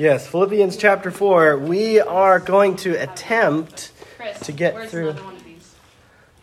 [0.00, 1.58] Yes, Philippians chapter 4.
[1.58, 5.74] We are going to attempt Chris, to get through- another one of these?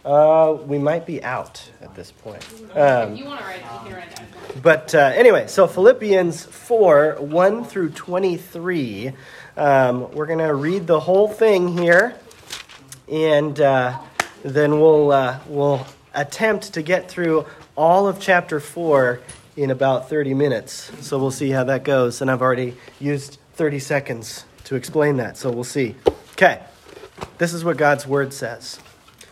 [0.05, 2.45] Uh, we might be out at this point.
[2.75, 5.65] Um, if you want to write it, you can write it but uh, anyway, so
[5.65, 9.13] Philippians 4 1 through 23.
[9.57, 12.13] Um, we're going to read the whole thing here,
[13.11, 13.97] and uh,
[14.43, 15.83] then we'll, uh, we'll
[16.13, 19.19] attempt to get through all of chapter 4
[19.55, 20.91] in about 30 minutes.
[21.01, 22.21] So we'll see how that goes.
[22.21, 25.95] And I've already used 30 seconds to explain that, so we'll see.
[26.33, 26.61] Okay,
[27.39, 28.79] this is what God's word says.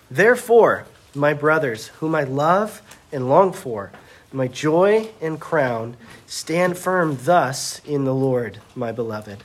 [0.09, 3.91] Therefore, my brothers, whom I love and long for,
[4.31, 9.43] my joy and crown, stand firm thus in the Lord, my beloved.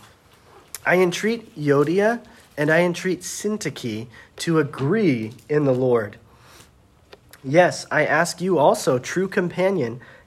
[0.87, 2.25] I entreat Euodia
[2.57, 6.17] and I entreat Syntyche to agree in the Lord.
[7.45, 10.01] Yes, I ask you also, true companion,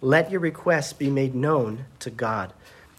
[0.00, 2.52] let your requests be made known to God.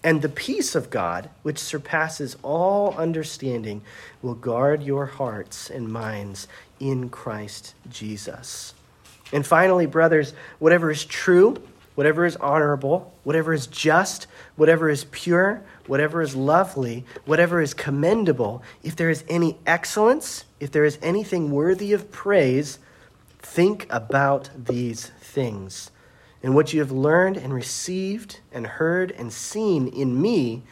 [0.03, 3.81] And the peace of God, which surpasses all understanding,
[4.21, 6.47] will guard your hearts and minds
[6.79, 8.73] in Christ Jesus.
[9.31, 11.61] And finally, brothers, whatever is true,
[11.95, 18.63] whatever is honorable, whatever is just, whatever is pure, whatever is lovely, whatever is commendable,
[18.81, 22.79] if there is any excellence, if there is anything worthy of praise,
[23.39, 25.91] think about these things.
[26.43, 30.63] And what you have learned and received and heard and seen in me,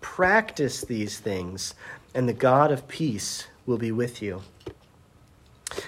[0.00, 1.74] practice these things,
[2.14, 4.42] and the God of peace will be with you.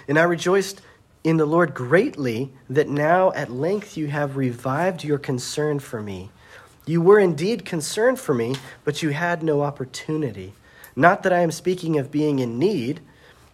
[0.08, 0.80] And I rejoiced
[1.22, 6.30] in the Lord greatly that now at length you have revived your concern for me.
[6.86, 10.54] You were indeed concerned for me, but you had no opportunity.
[10.96, 13.00] Not that I am speaking of being in need,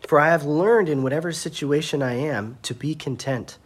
[0.06, 3.58] for I have learned in whatever situation I am to be content.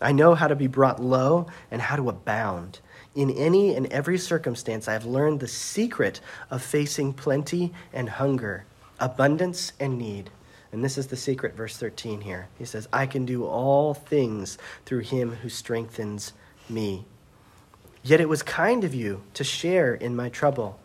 [0.00, 2.80] I know how to be brought low and how to abound.
[3.14, 6.20] In any and every circumstance, I have learned the secret
[6.50, 8.66] of facing plenty and hunger,
[9.00, 10.30] abundance and need.
[10.70, 12.48] And this is the secret, verse 13 here.
[12.58, 16.34] He says, I can do all things through him who strengthens
[16.68, 17.06] me.
[18.02, 20.78] Yet it was kind of you to share in my trouble.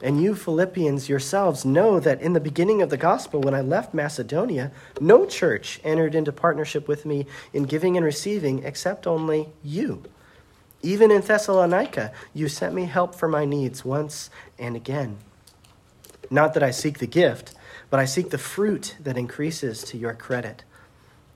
[0.00, 3.92] And you, Philippians, yourselves know that in the beginning of the gospel, when I left
[3.92, 4.70] Macedonia,
[5.00, 10.04] no church entered into partnership with me in giving and receiving except only you.
[10.82, 15.18] Even in Thessalonica, you sent me help for my needs once and again.
[16.30, 17.54] Not that I seek the gift,
[17.90, 20.62] but I seek the fruit that increases to your credit.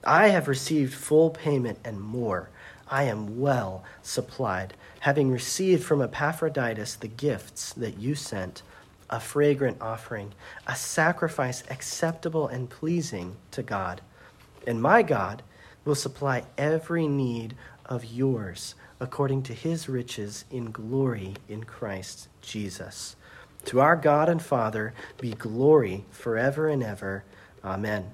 [0.05, 2.49] I have received full payment and more.
[2.89, 8.61] I am well supplied, having received from Epaphroditus the gifts that you sent
[9.09, 10.31] a fragrant offering,
[10.65, 13.99] a sacrifice acceptable and pleasing to God.
[14.65, 15.43] And my God
[15.83, 17.53] will supply every need
[17.85, 23.17] of yours according to his riches in glory in Christ Jesus.
[23.65, 27.25] To our God and Father be glory forever and ever.
[27.61, 28.11] Amen.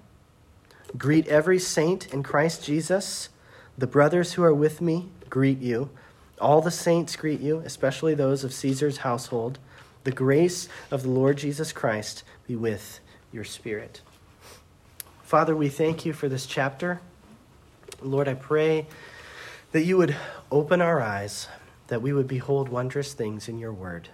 [0.97, 3.29] Greet every saint in Christ Jesus.
[3.77, 5.91] The brothers who are with me greet you.
[6.39, 9.59] All the saints greet you, especially those of Caesar's household.
[10.03, 12.99] The grace of the Lord Jesus Christ be with
[13.31, 14.01] your spirit.
[15.23, 17.01] Father, we thank you for this chapter.
[18.01, 18.87] Lord, I pray
[19.71, 20.15] that you would
[20.51, 21.47] open our eyes,
[21.87, 24.09] that we would behold wondrous things in your word.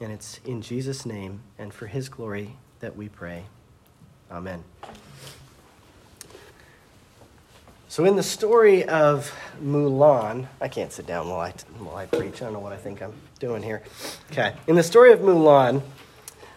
[0.00, 3.44] And it's in Jesus' name and for his glory that we pray.
[4.30, 4.62] Amen.
[7.90, 12.40] So, in the story of Mulan, I can't sit down while I, while I preach.
[12.40, 13.82] I don't know what I think I'm doing here.
[14.30, 14.54] Okay.
[14.68, 15.82] In the story of Mulan,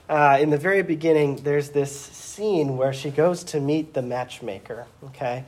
[0.07, 4.85] uh, in the very beginning, there's this scene where she goes to meet the matchmaker.
[5.05, 5.43] Okay.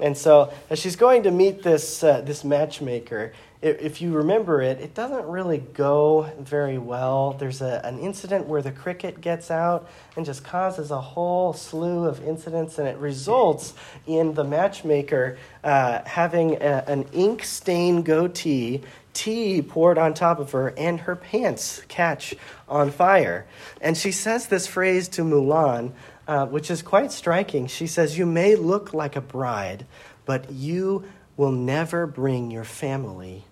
[0.00, 4.80] And so, as she's going to meet this, uh, this matchmaker, if, you remember it,
[4.80, 7.34] it doesn't really go very well.
[7.38, 12.06] There's a, an incident where the cricket gets out and just causes a whole slew
[12.06, 13.74] of incidents, and it results
[14.06, 18.80] in the matchmaker uh, having a, an ink stained goatee,
[19.12, 22.34] tea poured on top of her, and her pants catch
[22.66, 23.46] on fire.
[23.82, 25.92] And she says this phrase to Mulan
[26.30, 27.66] uh, which is quite striking.
[27.66, 29.84] She says, You may look like a bride,
[30.24, 31.04] but you
[31.36, 33.44] will never bring your family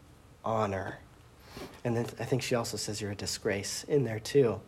[0.49, 0.99] honor.
[1.85, 4.61] And then I think she also says you're a disgrace in there too.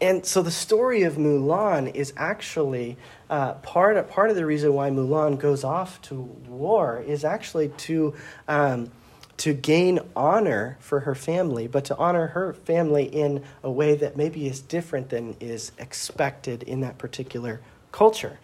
[0.00, 2.96] and so the story of Mulan is actually
[3.28, 6.14] uh, part, of, part of the reason why Mulan goes off to
[6.46, 8.14] war is actually to,
[8.46, 8.92] um,
[9.38, 14.16] to gain honor for her family, but to honor her family in a way that
[14.16, 17.60] maybe is different than is expected in that particular
[17.90, 18.38] culture.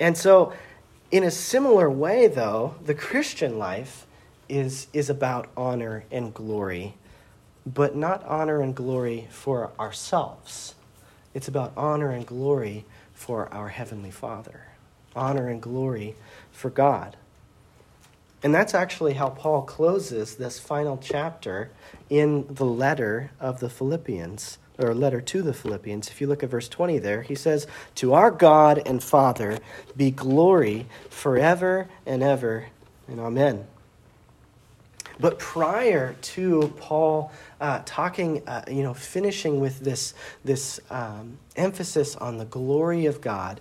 [0.00, 0.54] And so,
[1.10, 4.06] in a similar way, though, the Christian life
[4.52, 6.94] is, is about honor and glory
[7.64, 10.74] but not honor and glory for ourselves.
[11.34, 12.84] It's about honor and glory
[13.14, 14.66] for our Heavenly Father,
[15.14, 16.16] honor and glory
[16.50, 17.16] for God.
[18.42, 21.70] And that's actually how Paul closes this final chapter
[22.10, 26.08] in the letter of the Philippians, or letter to the Philippians.
[26.08, 29.58] If you look at verse 20 there, he says, To our God and Father
[29.96, 32.66] be glory forever and ever,
[33.06, 33.66] and amen.
[35.22, 37.30] But prior to Paul
[37.60, 40.14] uh, talking, uh, you know, finishing with this,
[40.44, 43.60] this um, emphasis on the glory of God,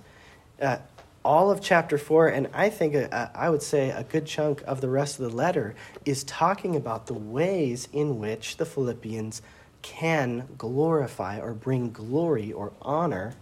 [0.60, 0.78] uh,
[1.24, 4.82] all of chapter 4, and I think uh, I would say a good chunk of
[4.82, 9.44] the rest of the letter, is talking about the ways in which the Philippians
[9.84, 13.36] can glorify or bring glory or honor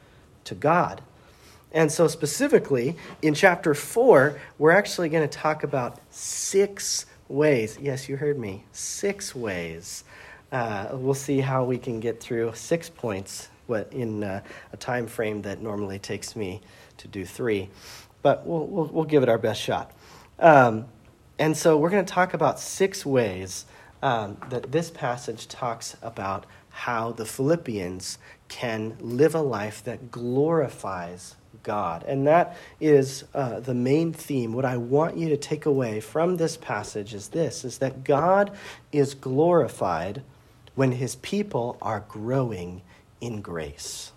[0.44, 1.02] to God.
[1.72, 7.78] And so, specifically, in chapter 4, we're actually going to talk about six ways.
[7.82, 8.66] Yes, you heard me.
[8.74, 10.04] Six ways.
[10.52, 14.42] Uh, we'll see how we can get through six points what, in uh,
[14.74, 16.60] a time frame that normally takes me
[16.98, 17.70] to do three.
[18.22, 19.92] But we'll, we'll, we'll give it our best shot.
[20.40, 20.88] Um,
[21.38, 23.66] and so we're going to talk about six ways
[24.02, 28.18] um, that this passage talks about how the Philippians
[28.48, 32.04] can live a life that glorifies God.
[32.08, 34.54] And that is uh, the main theme.
[34.54, 38.52] What I want you to take away from this passage is this is that God
[38.92, 40.24] is glorified
[40.76, 42.82] when his people are growing
[43.20, 44.12] in grace.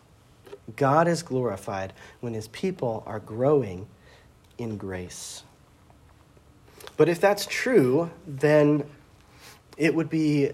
[0.77, 3.89] God is glorified when his people are growing
[4.59, 5.43] in grace.
[6.97, 8.85] But if that's true, then
[9.77, 10.53] it would be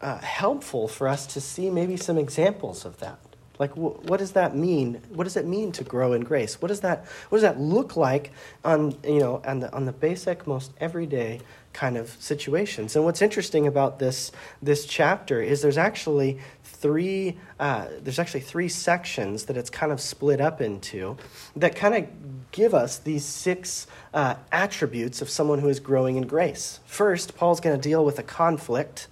[0.00, 3.18] uh, helpful for us to see maybe some examples of that.
[3.60, 5.02] Like, wh- what does that mean?
[5.10, 6.62] What does it mean to grow in grace?
[6.62, 8.32] What does that, what does that look like
[8.64, 11.40] on, you know, on the, on the basic, most everyday
[11.74, 12.96] kind of situations?
[12.96, 18.70] And what's interesting about this, this chapter is there's actually three, uh, there's actually three
[18.70, 21.18] sections that it's kind of split up into
[21.54, 26.26] that kind of give us these six uh, attributes of someone who is growing in
[26.26, 26.80] grace.
[26.86, 29.08] First, Paul's going to deal with a conflict.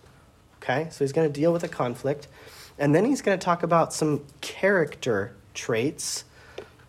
[0.63, 2.29] Okay, so he's going to deal with a conflict.
[2.79, 6.25] And then he's going to talk about some character traits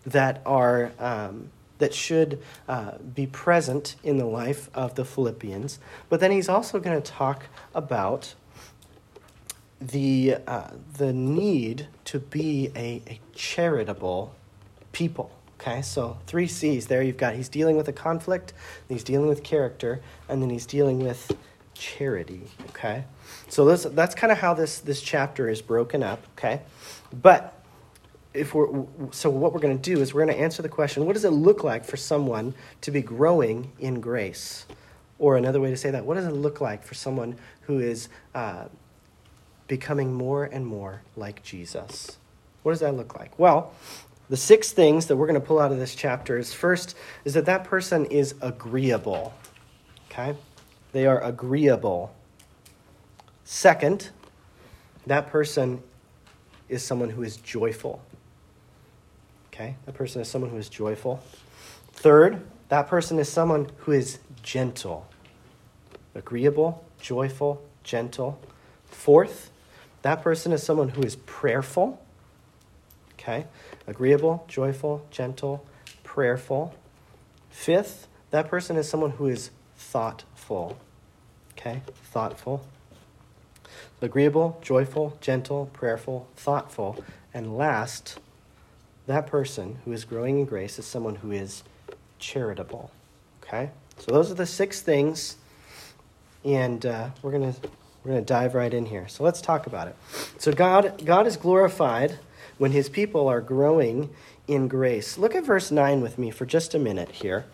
[0.05, 1.49] that are um,
[1.79, 5.79] that should uh, be present in the life of the Philippians.
[6.09, 8.35] But then he's also going to talk about
[9.81, 14.35] the uh, the need to be a, a charitable
[14.91, 15.31] people.
[15.59, 17.01] Okay, so three C's there.
[17.01, 18.53] You've got he's dealing with a conflict,
[18.87, 21.35] he's dealing with character, and then he's dealing with
[21.79, 22.43] charity.
[22.69, 23.05] Okay,
[23.47, 26.61] so this, that's kind of how this, this chapter is broken up, okay?
[27.11, 27.55] But
[28.33, 31.05] if we're, so what we're going to do is we're going to answer the question
[31.05, 34.65] what does it look like for someone to be growing in grace?
[35.17, 38.07] Or another way to say that, what does it look like for someone who is
[38.33, 38.65] uh,
[39.67, 42.17] becoming more and more like Jesus?
[42.63, 43.37] What does that look like?
[43.37, 43.73] Well,
[44.29, 46.95] the six things that we're going to pull out of this chapter is first
[47.25, 49.33] is that that person is agreeable.
[50.09, 50.35] Okay?
[50.91, 52.13] They are agreeable.
[53.43, 54.09] Second,
[55.05, 55.81] that person
[56.67, 58.01] is someone who is joyful.
[59.53, 59.75] Okay?
[59.85, 61.21] That person is someone who is joyful.
[61.91, 65.07] Third, that person is someone who is gentle.
[66.15, 68.39] Agreeable, joyful, gentle.
[68.85, 69.51] Fourth,
[70.01, 72.01] that person is someone who is prayerful.
[73.13, 73.45] Okay?
[73.87, 75.65] Agreeable, joyful, gentle,
[76.03, 76.73] prayerful.
[77.49, 80.28] Fifth, that person is someone who is thoughtful.
[81.57, 81.81] Okay?
[82.05, 82.65] Thoughtful
[84.01, 87.03] agreeable, joyful, gentle, prayerful, thoughtful.
[87.33, 88.19] And last,
[89.07, 91.63] that person who is growing in grace is someone who is
[92.17, 92.91] charitable.
[93.43, 93.69] Okay?
[93.97, 95.35] So those are the six things,
[96.45, 97.59] and uh, we're going to
[98.03, 99.09] we're going to dive right in here.
[99.09, 99.95] So let's talk about it.
[100.37, 102.17] So God God is glorified
[102.57, 104.09] when his people are growing
[104.47, 105.17] in grace.
[105.17, 107.45] Look at verse 9 with me for just a minute here.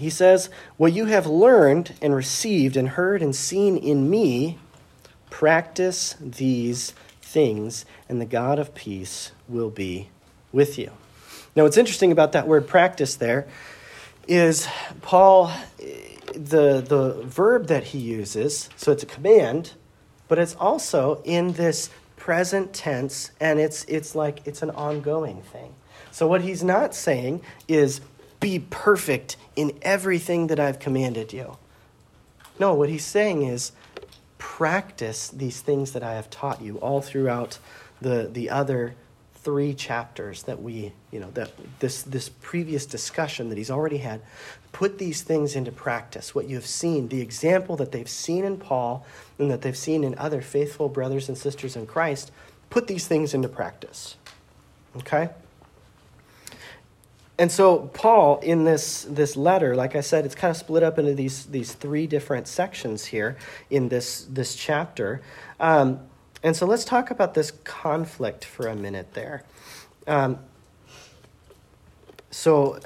[0.00, 4.58] He says, What you have learned and received and heard and seen in me,
[5.28, 6.92] Practice these
[7.22, 10.08] things, and the God of peace will be
[10.52, 10.90] with you.
[11.54, 13.46] Now, what's interesting about that word practice there
[14.26, 14.66] is
[15.02, 15.52] Paul,
[16.34, 19.74] the, the verb that he uses, so it's a command,
[20.26, 25.74] but it's also in this present tense, and it's, it's like it's an ongoing thing.
[26.10, 28.00] So, what he's not saying is
[28.40, 31.58] be perfect in everything that I've commanded you.
[32.58, 33.72] No, what he's saying is
[34.38, 37.58] practice these things that I have taught you all throughout
[38.00, 38.94] the, the other
[39.34, 44.20] three chapters that we, you know, that this, this previous discussion that he's already had.
[44.72, 46.34] Put these things into practice.
[46.34, 49.06] What you have seen, the example that they've seen in Paul
[49.38, 52.30] and that they've seen in other faithful brothers and sisters in Christ,
[52.68, 54.16] put these things into practice.
[54.96, 55.30] Okay?
[57.40, 60.98] And so Paul in this this letter, like I said, it's kind of split up
[60.98, 63.38] into these these three different sections here
[63.70, 65.22] in this this chapter.
[65.58, 66.00] Um,
[66.42, 69.42] and so let's talk about this conflict for a minute there.
[70.06, 70.38] Um,
[72.30, 72.78] so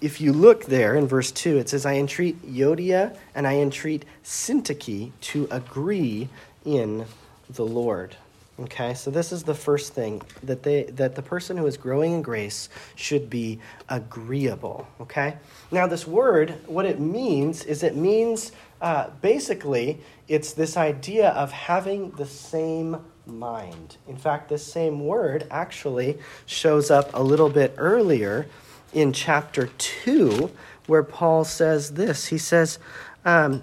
[0.00, 4.06] if you look there in verse 2, it says, I entreat Euodia and I entreat
[4.24, 6.30] Syntyche to agree
[6.64, 7.04] in
[7.50, 8.16] the Lord.
[8.60, 12.14] Okay, so this is the first thing that they that the person who is growing
[12.14, 14.88] in grace should be agreeable.
[15.00, 15.36] Okay,
[15.70, 18.50] now this word, what it means is it means
[18.80, 22.96] uh, basically it's this idea of having the same
[23.26, 23.96] mind.
[24.08, 28.48] In fact, this same word actually shows up a little bit earlier
[28.92, 30.50] in chapter two,
[30.86, 32.26] where Paul says this.
[32.26, 32.80] He says,
[33.24, 33.62] um,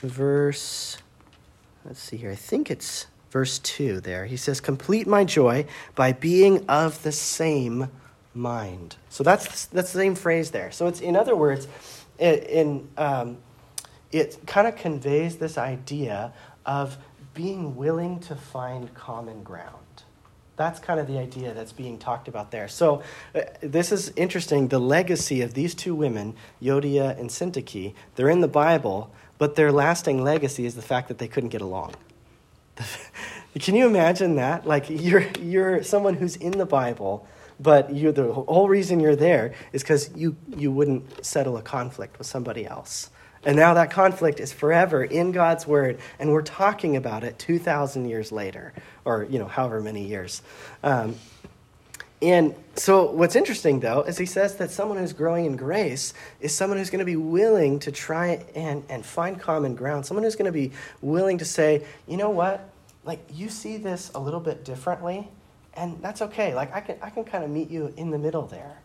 [0.00, 0.98] verse
[1.86, 2.30] let's see here.
[2.30, 4.26] I think it's verse 2 there.
[4.26, 7.88] He says, Complete my joy by being of the same
[8.34, 8.96] mind.
[9.08, 10.70] So that's, that's the same phrase there.
[10.72, 11.68] So it's, in other words,
[12.18, 13.38] it, in, um,
[14.12, 16.32] it kind of conveys this idea
[16.64, 16.98] of
[17.34, 19.74] being willing to find common ground.
[20.56, 22.66] That's kind of the idea that's being talked about there.
[22.66, 23.02] So,
[23.34, 24.68] uh, this is interesting.
[24.68, 29.72] The legacy of these two women, Euodia and Syntyche, they're in the Bible, but their
[29.72, 31.94] lasting legacy is the fact that they couldn't get along.
[33.58, 34.66] Can you imagine that?
[34.66, 37.26] Like you're you're someone who's in the Bible,
[37.58, 42.18] but you the whole reason you're there is because you you wouldn't settle a conflict
[42.18, 43.10] with somebody else.
[43.46, 48.08] And now that conflict is forever in God's word, and we're talking about it 2,000
[48.08, 48.72] years later,
[49.04, 50.42] or, you know, however many years.
[50.82, 51.14] Um,
[52.22, 56.54] and so, what's interesting though is he says that someone who's growing in grace is
[56.54, 60.06] someone who's going to be willing to try and, and find common ground.
[60.06, 62.68] Someone who's going to be willing to say, you know what,
[63.04, 65.28] like you see this a little bit differently,
[65.74, 66.54] and that's okay.
[66.54, 68.78] Like I can, I can kind of meet you in the middle there.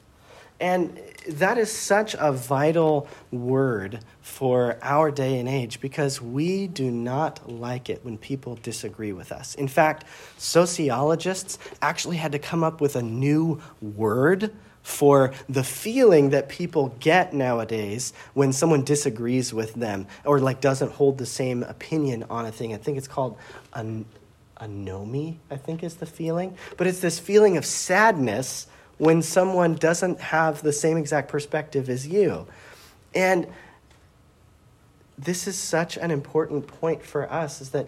[0.61, 6.91] And that is such a vital word for our day and age because we do
[6.91, 9.55] not like it when people disagree with us.
[9.55, 10.05] In fact,
[10.37, 14.53] sociologists actually had to come up with a new word
[14.83, 20.91] for the feeling that people get nowadays when someone disagrees with them or like doesn't
[20.91, 22.73] hold the same opinion on a thing.
[22.73, 23.35] I think it's called
[23.73, 24.05] an
[24.57, 26.55] anomie, I think is the feeling.
[26.77, 28.67] But it's this feeling of sadness
[29.01, 32.45] when someone doesn't have the same exact perspective as you.
[33.15, 33.47] And
[35.17, 37.87] this is such an important point for us is that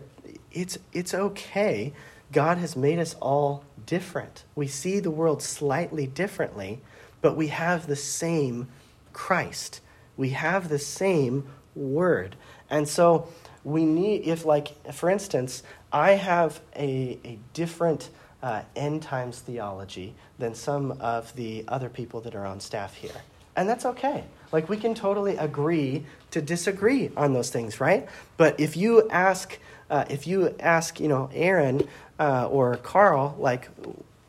[0.51, 1.93] it's, it's okay.
[2.31, 4.43] God has made us all different.
[4.55, 6.81] We see the world slightly differently,
[7.21, 8.67] but we have the same
[9.13, 9.81] Christ.
[10.17, 12.35] We have the same word.
[12.71, 13.27] And so
[13.63, 18.09] we need, if, like, for instance, I have a, a different
[18.43, 23.21] uh, end times theology than some of the other people that are on staff here.
[23.55, 24.25] And that's okay.
[24.51, 28.07] Like, we can totally agree to disagree on those things, right?
[28.37, 29.57] But if you ask,
[29.89, 31.87] uh, if you ask, you know, Aaron
[32.19, 33.69] uh, or Carl, like,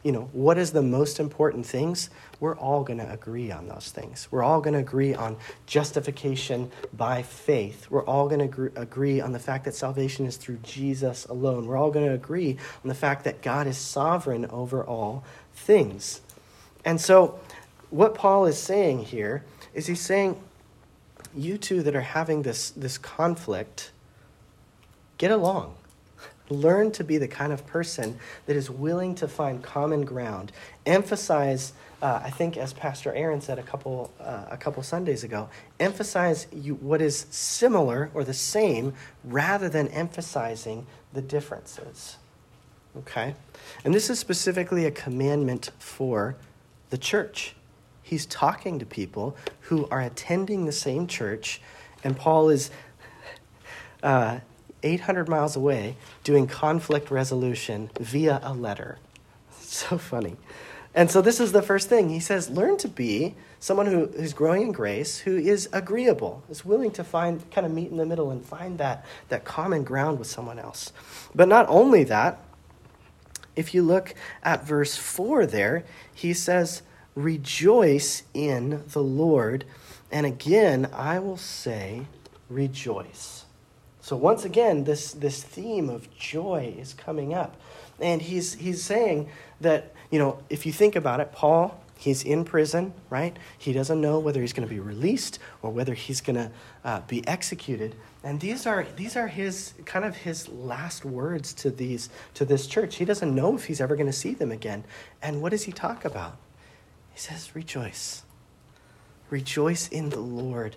[0.05, 2.11] you know, what is the most important things?
[2.39, 4.29] We're all going to agree on those things.
[4.31, 7.91] We're all going to agree on justification by faith.
[7.91, 11.67] We're all going to agree on the fact that salvation is through Jesus alone.
[11.67, 16.21] We're all going to agree on the fact that God is sovereign over all things.
[16.85, 17.41] And so,
[17.89, 19.43] what Paul is saying here
[19.73, 20.39] is he's saying,
[21.35, 23.91] you two that are having this, this conflict,
[25.17, 25.77] get along
[26.51, 30.53] Learn to be the kind of person that is willing to find common ground.
[30.85, 31.73] Emphasize,
[32.03, 35.49] uh, I think, as Pastor Aaron said a couple uh, a couple Sundays ago,
[35.81, 38.93] emphasize you, what is similar or the same
[39.25, 42.19] rather than emphasizing the differences.
[42.99, 43.35] Okay,
[43.83, 46.37] and this is specifically a commandment for
[46.91, 47.57] the church.
[48.03, 51.63] He's talking to people who are attending the same church,
[52.05, 52.71] and Paul is.
[54.03, 54.41] Uh,
[54.85, 58.99] 800 miles away doing conflict resolution via a letter.
[59.75, 60.37] So funny.
[60.95, 62.09] And so this is the first thing.
[62.09, 66.65] He says, learn to be someone who is growing in grace, who is agreeable, is
[66.65, 70.21] willing to find, kind of meet in the middle and find that, that common ground
[70.21, 70.93] with someone else.
[71.35, 72.39] But not only that,
[73.57, 74.15] if you look
[74.45, 76.83] at verse 4 there, he says,
[77.17, 79.65] rejoice in the Lord.
[80.13, 82.07] And again, I will say,
[82.49, 83.44] rejoice.
[84.05, 87.57] So once again, this, this theme of joy is coming up.
[87.99, 89.31] And he's, he's saying
[89.63, 93.35] that you know, if you think about it, Paul, he's in prison, right?
[93.57, 96.51] He doesn't know whether he's going to be released or whether he's going to
[96.85, 97.95] uh, be executed.
[98.23, 102.67] And these are these are his kind of his last words to these to this
[102.67, 102.97] church.
[102.97, 104.85] He doesn't know if he's ever going to see them again.
[105.23, 106.37] And what does he talk about?
[107.15, 108.23] He says, "Rejoice.
[109.31, 110.77] Rejoice in the Lord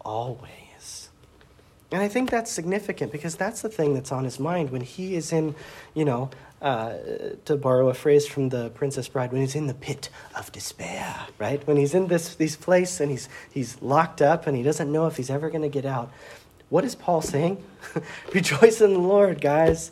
[0.00, 0.61] always."
[1.92, 5.14] And I think that's significant because that's the thing that's on his mind when he
[5.14, 5.54] is in,
[5.94, 6.30] you know,
[6.62, 6.94] uh,
[7.44, 11.26] to borrow a phrase from the Princess Bride, when he's in the pit of despair,
[11.38, 11.66] right?
[11.66, 15.06] When he's in this, this place and he's, he's locked up and he doesn't know
[15.06, 16.10] if he's ever going to get out.
[16.70, 17.62] What is Paul saying?
[18.32, 19.90] rejoice in the Lord, guys.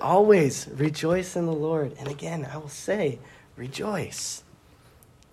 [0.00, 1.94] Always rejoice in the Lord.
[2.00, 3.20] And again, I will say,
[3.54, 4.42] rejoice.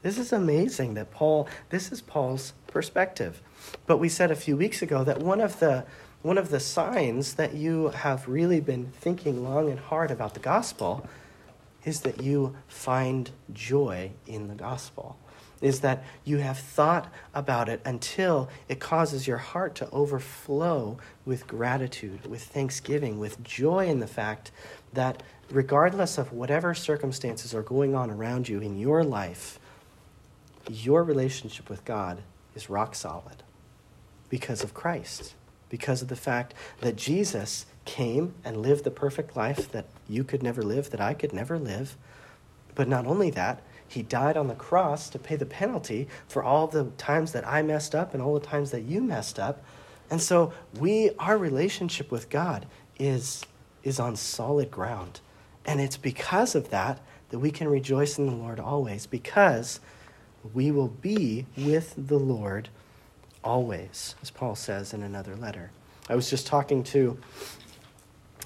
[0.04, 3.42] This is amazing that Paul, this is Paul's perspective.
[3.88, 5.86] But we said a few weeks ago that one of the
[6.22, 10.40] one of the signs that you have really been thinking long and hard about the
[10.40, 11.08] gospel
[11.84, 15.20] is that you find joy in the gospel.
[15.62, 21.46] Is that you have thought about it until it causes your heart to overflow with
[21.46, 24.50] gratitude, with thanksgiving, with joy in the fact
[24.94, 29.60] that regardless of whatever circumstances are going on around you in your life,
[30.68, 32.24] your relationship with God
[32.56, 33.44] is rock solid
[34.36, 35.36] because of Christ
[35.70, 40.42] because of the fact that Jesus came and lived the perfect life that you could
[40.44, 41.98] never live, that I could never live.
[42.76, 46.68] But not only that, he died on the cross to pay the penalty for all
[46.68, 49.64] the times that I messed up and all the times that you messed up.
[50.10, 52.66] And so we our relationship with God
[52.98, 53.44] is
[53.84, 55.20] is on solid ground.
[55.66, 57.00] And it's because of that
[57.30, 59.80] that we can rejoice in the Lord always because
[60.54, 62.70] we will be with the Lord
[63.46, 65.72] always, as Paul says in another letter.
[66.10, 67.18] I was just talking to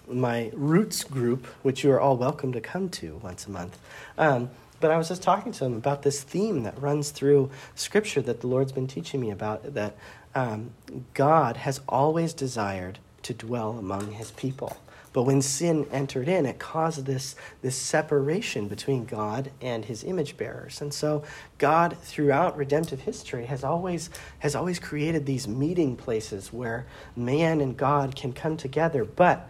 [0.08, 3.78] my roots group, which you are all welcome to come to once a month.
[4.18, 8.22] Um, but I was just talking to them about this theme that runs through Scripture
[8.22, 9.96] that the Lord's been teaching me about that
[10.36, 10.72] um,
[11.14, 14.78] God has always desired to dwell among his people.
[15.12, 20.38] But when sin entered in, it caused this, this separation between God and his image
[20.38, 20.82] bearers.
[20.82, 21.24] And so
[21.58, 27.76] God, throughout redemptive history, has always, has always created these meeting places where man and
[27.76, 29.04] God can come together.
[29.04, 29.50] But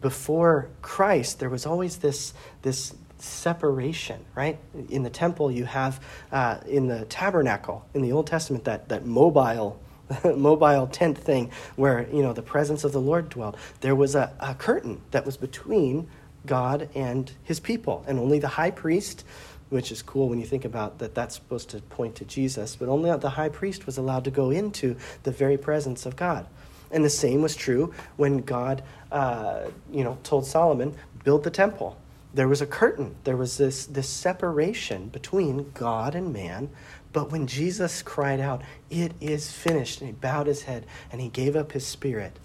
[0.00, 4.58] before Christ, there was always this, this separation, right?
[4.90, 9.06] In the temple, you have, uh, in the tabernacle, in the Old Testament, that, that
[9.06, 9.80] mobile
[10.36, 13.56] mobile tent thing where you know the presence of the Lord dwelled.
[13.80, 16.08] There was a, a curtain that was between
[16.46, 19.24] God and his people, and only the high priest,
[19.68, 22.88] which is cool when you think about that that's supposed to point to Jesus, but
[22.88, 26.46] only the high priest was allowed to go into the very presence of God.
[26.90, 30.94] And the same was true when God, uh, you know, told Solomon,
[31.24, 31.96] build the temple.
[32.34, 33.14] There was a curtain.
[33.24, 36.70] There was this, this separation between God and man
[37.12, 41.28] but when Jesus cried out, It is finished, and he bowed his head and he
[41.28, 42.38] gave up his spirit,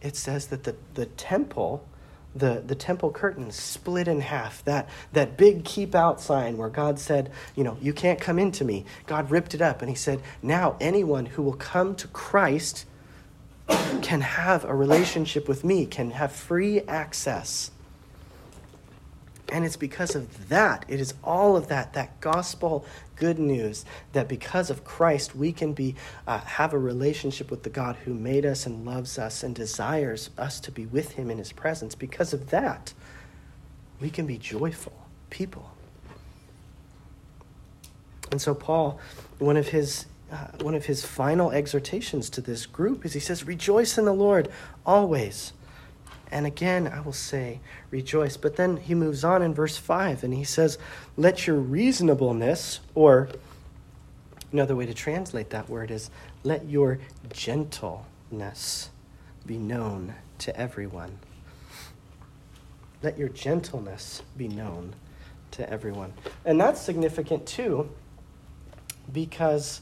[0.00, 1.86] it says that the, the temple,
[2.34, 4.64] the, the temple curtain split in half.
[4.64, 8.64] That, that big keep out sign where God said, You know, you can't come into
[8.64, 8.84] me.
[9.06, 12.86] God ripped it up and he said, Now anyone who will come to Christ
[14.02, 17.70] can have a relationship with me, can have free access.
[19.50, 22.84] And it's because of that, it is all of that, that gospel
[23.18, 25.94] good news that because of Christ, we can be,
[26.26, 30.30] uh, have a relationship with the God who made us and loves us and desires
[30.38, 31.94] us to be with him in his presence.
[31.94, 32.94] Because of that,
[34.00, 35.70] we can be joyful people.
[38.30, 39.00] And so, Paul,
[39.38, 43.44] one of his uh, one of his final exhortations to this group is he says,
[43.44, 44.50] Rejoice in the Lord
[44.84, 45.54] always.
[46.30, 47.60] And again, I will say,
[47.90, 48.36] rejoice.
[48.36, 50.78] But then he moves on in verse 5 and he says,
[51.16, 53.28] Let your reasonableness, or
[54.52, 56.10] another way to translate that word is,
[56.42, 56.98] let your
[57.32, 58.90] gentleness
[59.46, 61.18] be known to everyone.
[63.02, 64.94] Let your gentleness be known
[65.52, 66.12] to everyone.
[66.44, 67.90] And that's significant too,
[69.12, 69.80] because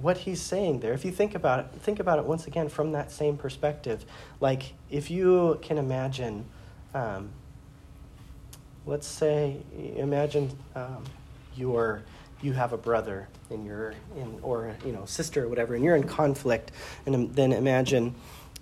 [0.00, 2.92] what he's saying there, if you think about it, think about it once again from
[2.92, 4.04] that same perspective.
[4.40, 6.44] Like, if you can imagine,
[6.94, 7.30] um,
[8.84, 9.56] let's say,
[9.96, 11.04] imagine um,
[11.56, 12.02] you're,
[12.42, 15.96] you have a brother and you're in, or you know, sister or whatever, and you're
[15.96, 16.72] in conflict,
[17.06, 18.14] and then imagine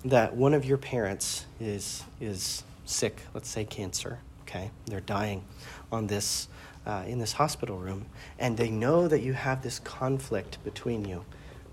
[0.05, 3.23] that one of your parents is is sick.
[3.33, 4.19] Let's say cancer.
[4.43, 5.43] Okay, they're dying
[5.91, 6.49] on this
[6.87, 8.07] uh, in this hospital room,
[8.39, 11.25] and they know that you have this conflict between you.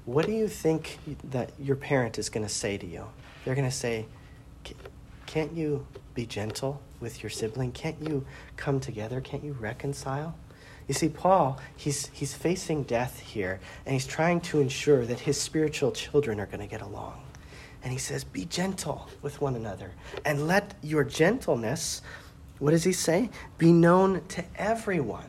[0.06, 3.06] What do you think that your parent is going to say to you?
[3.46, 4.06] They're going to say,
[5.26, 7.72] "Can't you be gentle with your sibling?
[7.72, 8.26] Can't you
[8.58, 9.22] come together?
[9.22, 10.36] Can't you reconcile?"
[10.88, 15.40] You see, Paul, he's, he's facing death here, and he's trying to ensure that his
[15.40, 17.22] spiritual children are going to get along.
[17.84, 19.92] And he says, Be gentle with one another,
[20.26, 22.02] and let your gentleness,
[22.62, 23.32] what does he say?
[23.58, 25.26] Be known to everyone.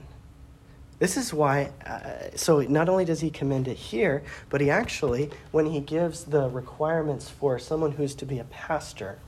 [0.99, 5.31] This is why, uh, so not only does he commend it here, but he actually,
[5.51, 9.18] when he gives the requirements for someone who's to be a pastor,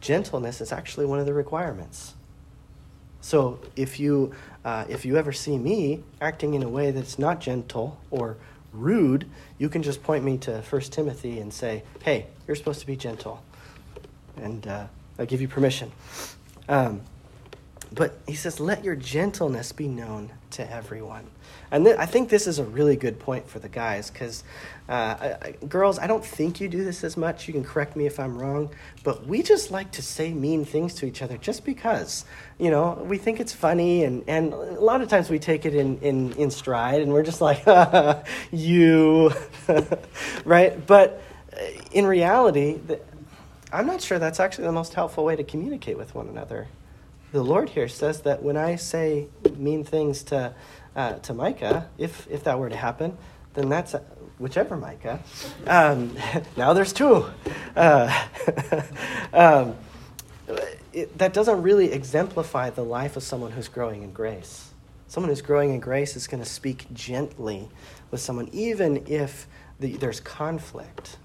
[0.00, 2.14] gentleness is actually one of the requirements.
[3.20, 4.32] So if you,
[4.64, 8.38] uh, if you ever see me acting in a way that's not gentle or
[8.72, 12.86] rude, you can just point me to 1 Timothy and say, hey, you're supposed to
[12.86, 13.42] be gentle.
[14.38, 14.86] And uh,
[15.18, 15.92] I give you permission.
[16.68, 17.02] Um,
[17.92, 21.26] but he says, let your gentleness be known to everyone.
[21.70, 24.44] And th- I think this is a really good point for the guys because,
[24.88, 25.36] uh,
[25.68, 27.48] girls, I don't think you do this as much.
[27.48, 28.70] You can correct me if I'm wrong,
[29.02, 32.24] but we just like to say mean things to each other just because.
[32.58, 35.74] You know, we think it's funny, and, and a lot of times we take it
[35.74, 37.64] in, in, in stride and we're just like,
[38.52, 39.32] you,
[40.44, 40.86] right?
[40.86, 41.22] But
[41.52, 42.78] uh, in reality,
[43.72, 46.68] I'm not sure that's actually the most helpful way to communicate with one another.
[47.32, 50.54] The Lord here says that when I say mean things to
[50.96, 53.16] uh, to Micah, if, if that were to happen,
[53.54, 54.00] then that's uh,
[54.38, 55.20] whichever Micah.
[55.66, 56.16] Um,
[56.56, 57.26] now there's two.
[57.76, 58.26] Uh,
[59.32, 59.76] um,
[60.92, 64.70] it, that doesn't really exemplify the life of someone who's growing in grace.
[65.08, 67.68] Someone who's growing in grace is going to speak gently
[68.10, 69.46] with someone, even if
[69.78, 71.18] the, there's conflict.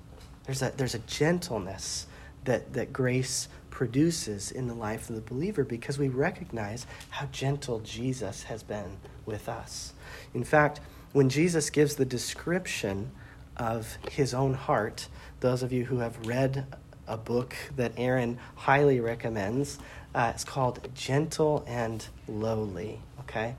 [0.45, 2.07] There's a, there's a gentleness
[2.43, 3.47] that, that grace
[3.81, 8.97] produces in the life of the believer because we recognize how gentle Jesus has been
[9.25, 9.93] with us.
[10.35, 10.79] In fact,
[11.13, 13.09] when Jesus gives the description
[13.57, 15.07] of his own heart,
[15.39, 16.67] those of you who have read
[17.07, 19.79] a book that Aaron highly recommends,
[20.13, 22.99] uh, it's called Gentle and Lowly.
[23.21, 23.55] Okay?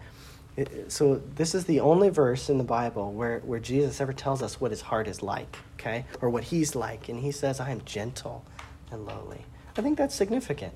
[0.86, 4.60] So, this is the only verse in the Bible where, where Jesus ever tells us
[4.60, 6.04] what his heart is like, okay?
[6.20, 7.08] Or what he's like.
[7.08, 8.44] And he says, I am gentle
[8.92, 9.46] and lowly.
[9.76, 10.74] I think that's significant.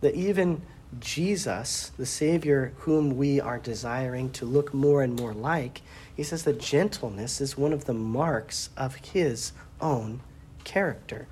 [0.00, 0.62] That even
[1.00, 5.82] Jesus, the Savior whom we are desiring to look more and more like,
[6.16, 10.20] he says that gentleness is one of the marks of his own
[10.64, 11.26] character.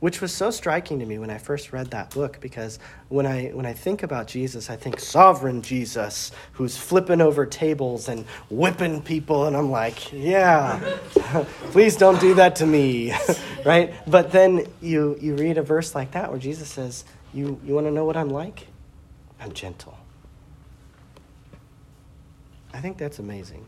[0.00, 3.48] Which was so striking to me when I first read that book because when I,
[3.48, 9.02] when I think about Jesus, I think sovereign Jesus who's flipping over tables and whipping
[9.02, 10.78] people, and I'm like, yeah,
[11.72, 13.12] please don't do that to me,
[13.64, 13.92] right?
[14.06, 17.86] But then you, you read a verse like that where Jesus says, you, you want
[17.88, 18.68] to know what I'm like?
[19.40, 19.98] I'm gentle.
[22.72, 23.66] I think that's amazing.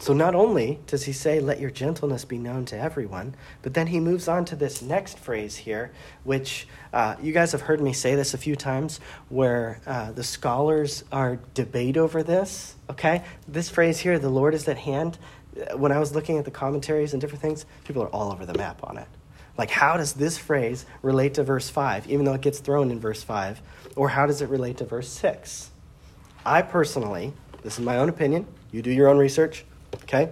[0.00, 3.88] So, not only does he say, Let your gentleness be known to everyone, but then
[3.88, 5.90] he moves on to this next phrase here,
[6.22, 10.22] which uh, you guys have heard me say this a few times, where uh, the
[10.22, 12.76] scholars are debate over this.
[12.88, 13.24] Okay?
[13.48, 15.18] This phrase here, the Lord is at hand,
[15.58, 18.46] uh, when I was looking at the commentaries and different things, people are all over
[18.46, 19.08] the map on it.
[19.56, 23.00] Like, how does this phrase relate to verse 5, even though it gets thrown in
[23.00, 23.60] verse 5?
[23.96, 25.70] Or how does it relate to verse 6?
[26.46, 27.32] I personally,
[27.62, 30.30] this is my own opinion, you do your own research, okay?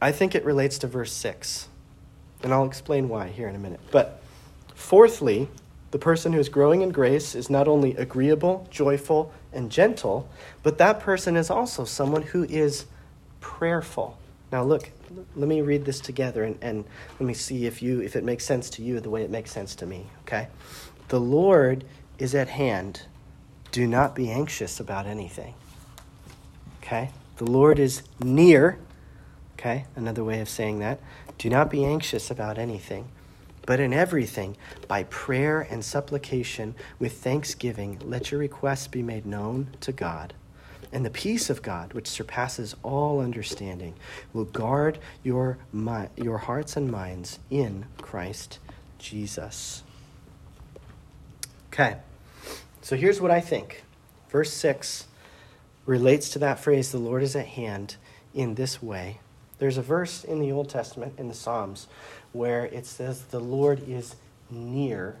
[0.00, 1.68] I think it relates to verse 6.
[2.42, 3.80] And I'll explain why here in a minute.
[3.90, 4.20] But
[4.74, 5.48] fourthly,
[5.92, 10.28] the person who's growing in grace is not only agreeable, joyful, and gentle,
[10.62, 12.86] but that person is also someone who is
[13.40, 14.18] prayerful.
[14.52, 14.90] Now, look,
[15.36, 16.84] let me read this together and, and
[17.18, 19.50] let me see if you if it makes sense to you the way it makes
[19.50, 20.48] sense to me okay
[21.08, 21.84] the lord
[22.18, 23.02] is at hand
[23.70, 25.54] do not be anxious about anything
[26.82, 28.78] okay the lord is near
[29.54, 30.98] okay another way of saying that
[31.38, 33.08] do not be anxious about anything
[33.66, 39.68] but in everything by prayer and supplication with thanksgiving let your requests be made known
[39.80, 40.34] to god
[40.94, 43.94] and the peace of God, which surpasses all understanding,
[44.32, 48.60] will guard your, mi- your hearts and minds in Christ
[48.96, 49.82] Jesus.
[51.72, 51.96] Okay,
[52.80, 53.82] so here's what I think.
[54.28, 55.08] Verse 6
[55.86, 57.96] relates to that phrase, the Lord is at hand,
[58.34, 59.20] in this way.
[59.58, 61.86] There's a verse in the Old Testament, in the Psalms,
[62.32, 64.16] where it says, the Lord is
[64.50, 65.16] near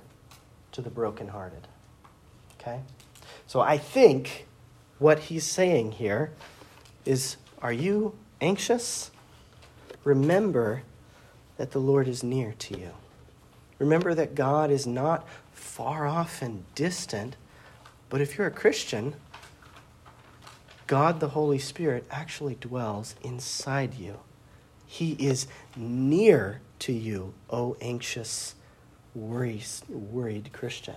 [0.72, 1.68] to the brokenhearted.
[2.58, 2.80] Okay?
[3.46, 4.46] So I think
[4.98, 6.32] what he's saying here
[7.04, 9.10] is Are you anxious?
[10.02, 10.82] Remember
[11.56, 12.90] that the Lord is near to you.
[13.78, 17.36] Remember that God is not far off and distant,
[18.10, 19.14] but if you're a Christian,
[20.86, 24.20] God the Holy Spirit actually dwells inside you.
[24.86, 28.54] He is near to you, O anxious,
[29.14, 30.96] worried, worried Christian.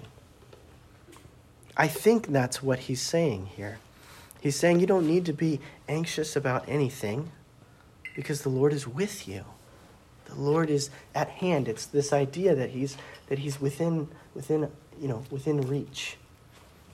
[1.75, 3.77] I think that's what he's saying here.
[4.41, 7.31] He's saying you don't need to be anxious about anything
[8.15, 9.45] because the Lord is with you.
[10.25, 11.67] The Lord is at hand.
[11.67, 12.97] It's this idea that he's
[13.27, 14.69] that he's within within
[14.99, 16.17] you know within reach.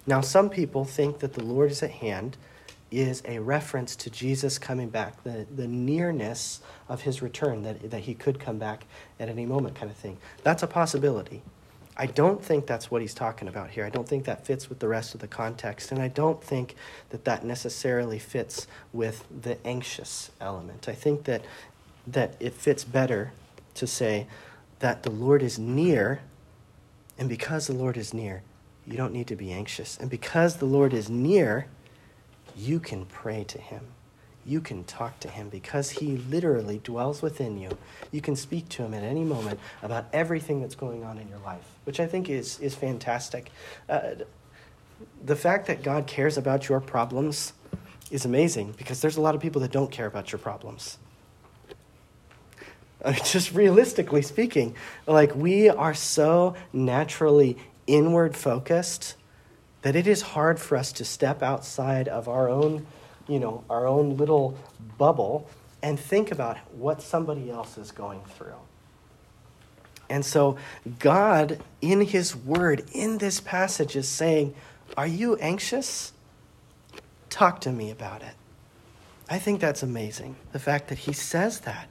[0.05, 2.37] Now some people think that the Lord is at hand
[2.99, 8.01] is a reference to Jesus coming back, the, the nearness of his return, that, that
[8.01, 8.85] he could come back
[9.19, 10.17] at any moment, kind of thing.
[10.43, 11.41] That's a possibility.
[11.95, 13.85] I don't think that's what he's talking about here.
[13.85, 16.75] I don't think that fits with the rest of the context, and I don't think
[17.09, 20.89] that that necessarily fits with the anxious element.
[20.89, 21.45] I think that,
[22.07, 23.31] that it fits better
[23.75, 24.27] to say
[24.79, 26.21] that the Lord is near,
[27.17, 28.41] and because the Lord is near,
[28.85, 29.97] you don't need to be anxious.
[29.97, 31.67] And because the Lord is near,
[32.55, 33.81] you can pray to him.
[34.45, 37.77] You can talk to him because he literally dwells within you.
[38.11, 41.39] You can speak to him at any moment about everything that's going on in your
[41.39, 43.51] life, which I think is, is fantastic.
[43.87, 44.15] Uh,
[45.23, 47.53] the fact that God cares about your problems
[48.11, 50.97] is amazing because there's a lot of people that don't care about your problems.
[53.25, 54.75] Just realistically speaking,
[55.07, 59.15] like we are so naturally inward focused
[59.83, 62.85] that it is hard for us to step outside of our own,
[63.27, 64.57] you know, our own little
[64.97, 65.47] bubble
[65.81, 68.55] and think about what somebody else is going through.
[70.09, 70.57] And so,
[70.99, 74.55] God, in His Word, in this passage, is saying,
[74.95, 76.13] Are you anxious?
[77.29, 78.35] Talk to me about it.
[79.29, 81.87] I think that's amazing, the fact that He says that.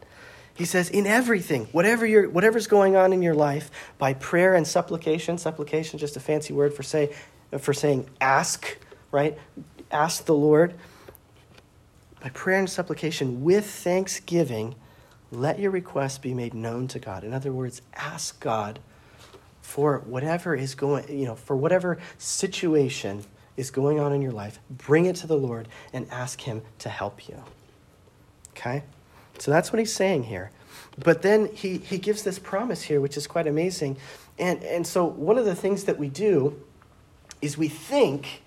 [0.62, 4.64] He says, in everything, whatever you're, whatever's going on in your life, by prayer and
[4.64, 7.12] supplication, supplication just a fancy word for say,
[7.58, 8.78] for saying ask,
[9.10, 9.36] right?
[9.90, 10.74] Ask the Lord.
[12.20, 14.76] By prayer and supplication with thanksgiving,
[15.32, 17.24] let your requests be made known to God.
[17.24, 18.78] In other words, ask God
[19.62, 23.24] for whatever is going, you know, for whatever situation
[23.56, 26.88] is going on in your life, bring it to the Lord and ask Him to
[26.88, 27.42] help you.
[28.50, 28.84] Okay?
[29.42, 30.52] So that's what he's saying here.
[30.96, 33.96] But then he, he gives this promise here, which is quite amazing.
[34.38, 36.62] And, and so, one of the things that we do
[37.40, 38.42] is we think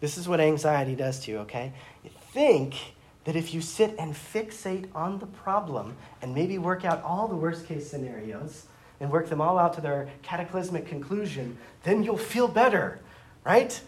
[0.00, 1.74] this is what anxiety does to you, okay?
[2.02, 7.02] You think that if you sit and fixate on the problem and maybe work out
[7.02, 8.64] all the worst case scenarios
[9.00, 13.00] and work them all out to their cataclysmic conclusion, then you'll feel better,
[13.44, 13.78] right?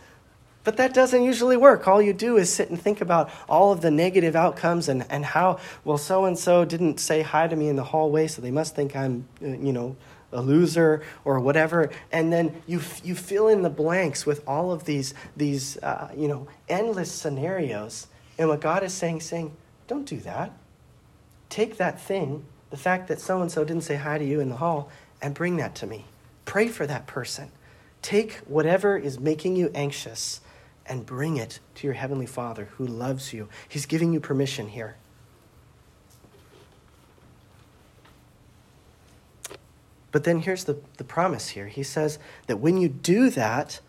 [0.71, 1.89] But that doesn't usually work.
[1.89, 5.25] All you do is sit and think about all of the negative outcomes and, and
[5.25, 8.53] how, well, so and so didn't say hi to me in the hallway, so they
[8.53, 9.97] must think I'm, uh, you know,
[10.31, 11.91] a loser or whatever.
[12.13, 16.29] And then you, you fill in the blanks with all of these, these uh, you
[16.29, 18.07] know endless scenarios.
[18.39, 19.51] And what god is saying saying
[19.89, 20.53] don't do that.
[21.49, 24.51] Take that thing the fact that so and so didn't say hi to you in
[24.51, 24.89] the hall
[25.21, 26.05] and bring that to me.
[26.45, 27.51] Pray for that person.
[28.03, 30.41] Take whatever is making you anxious
[30.91, 34.97] and bring it to your heavenly father who loves you he's giving you permission here
[40.13, 41.69] But then here's the, the promise here.
[41.69, 43.81] He says that when you do that,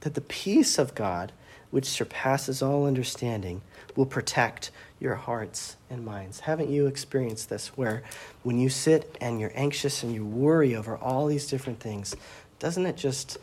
[0.00, 1.32] that the peace of God,
[1.70, 3.62] which surpasses all understanding,
[3.96, 6.40] will protect your hearts and minds.
[6.40, 8.02] Haven't you experienced this where
[8.42, 12.14] when you sit and you're anxious and you worry over all these different things,
[12.58, 13.38] doesn't it just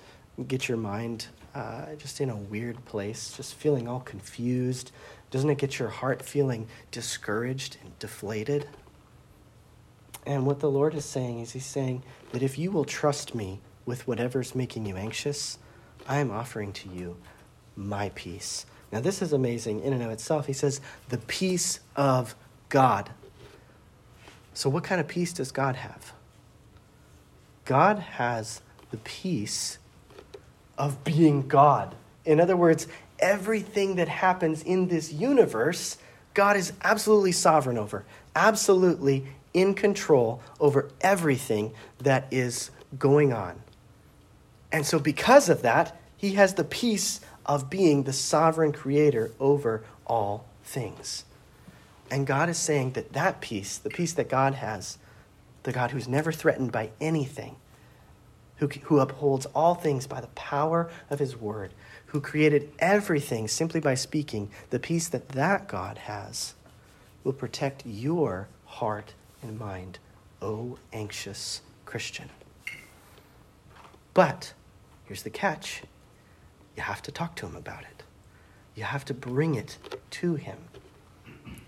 [0.48, 4.92] get your mind uh, just in a weird place, just feeling all confused?
[5.30, 8.68] Doesn't it get your heart feeling discouraged and deflated?
[10.26, 13.60] And what the Lord is saying is, He's saying that if you will trust me
[13.86, 15.58] with whatever's making you anxious,
[16.08, 17.18] I am offering to you
[17.76, 18.66] my peace.
[18.92, 20.48] Now, this is amazing in and of itself.
[20.48, 22.36] He says, the peace of
[22.70, 23.12] God.
[24.54, 26.14] So, what kind of peace does God have?
[27.66, 28.62] God has
[28.92, 29.78] the peace
[30.82, 31.94] of being God.
[32.26, 32.88] In other words,
[33.20, 35.98] everything that happens in this universe,
[36.34, 38.04] God is absolutely sovereign over,
[38.36, 43.62] absolutely in control over everything that is going on.
[44.72, 49.84] And so, because of that, he has the peace of being the sovereign creator over
[50.08, 51.26] all things.
[52.10, 54.98] And God is saying that that peace, the peace that God has,
[55.62, 57.58] the God who's never threatened by anything,
[58.62, 61.74] who, who upholds all things by the power of his word,
[62.08, 66.54] who created everything simply by speaking, the peace that that God has
[67.24, 69.98] will protect your heart and mind,
[70.44, 72.30] O anxious Christian.
[74.14, 74.54] But
[75.06, 75.82] here's the catch
[76.78, 78.04] you have to talk to him about it,
[78.76, 79.78] you have to bring it
[80.12, 80.58] to him.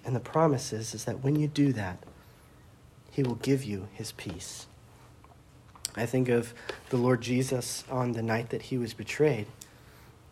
[0.05, 2.03] And the promise is, is that when you do that,
[3.09, 4.67] he will give you his peace.
[5.95, 6.53] I think of
[6.89, 9.47] the Lord Jesus on the night that he was betrayed.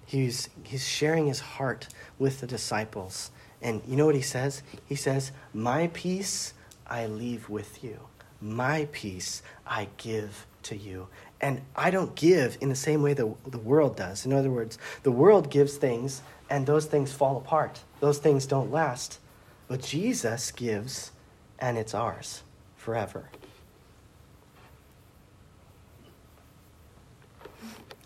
[0.06, 3.32] He's, he's sharing his heart with the disciples.
[3.62, 4.64] And you know what he says?
[4.86, 6.54] He says, My peace
[6.88, 8.00] I leave with you,
[8.42, 11.08] my peace I give to you.
[11.40, 14.26] And I don't give in the same way the, the world does.
[14.26, 18.72] In other words, the world gives things and those things fall apart, those things don't
[18.72, 19.20] last.
[19.68, 21.12] But Jesus gives
[21.58, 22.44] and it's ours
[22.76, 23.30] forever.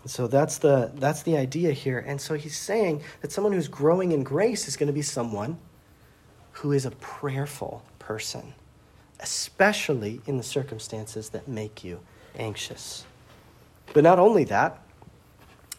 [0.06, 1.98] So that's the, that's the idea here.
[1.98, 5.58] And so he's saying that someone who's growing in grace is going to be someone
[6.52, 8.54] who is a prayerful person,
[9.20, 12.00] especially in the circumstances that make you
[12.38, 13.04] anxious.
[13.92, 14.80] But not only that,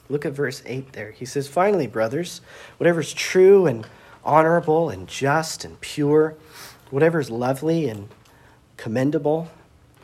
[0.10, 1.12] look at verse 8 there.
[1.12, 2.42] He says, Finally, brothers,
[2.78, 3.88] whatever is true and
[4.24, 6.36] honorable and just and pure,
[6.90, 8.10] whatever is lovely and
[8.76, 9.50] commendable,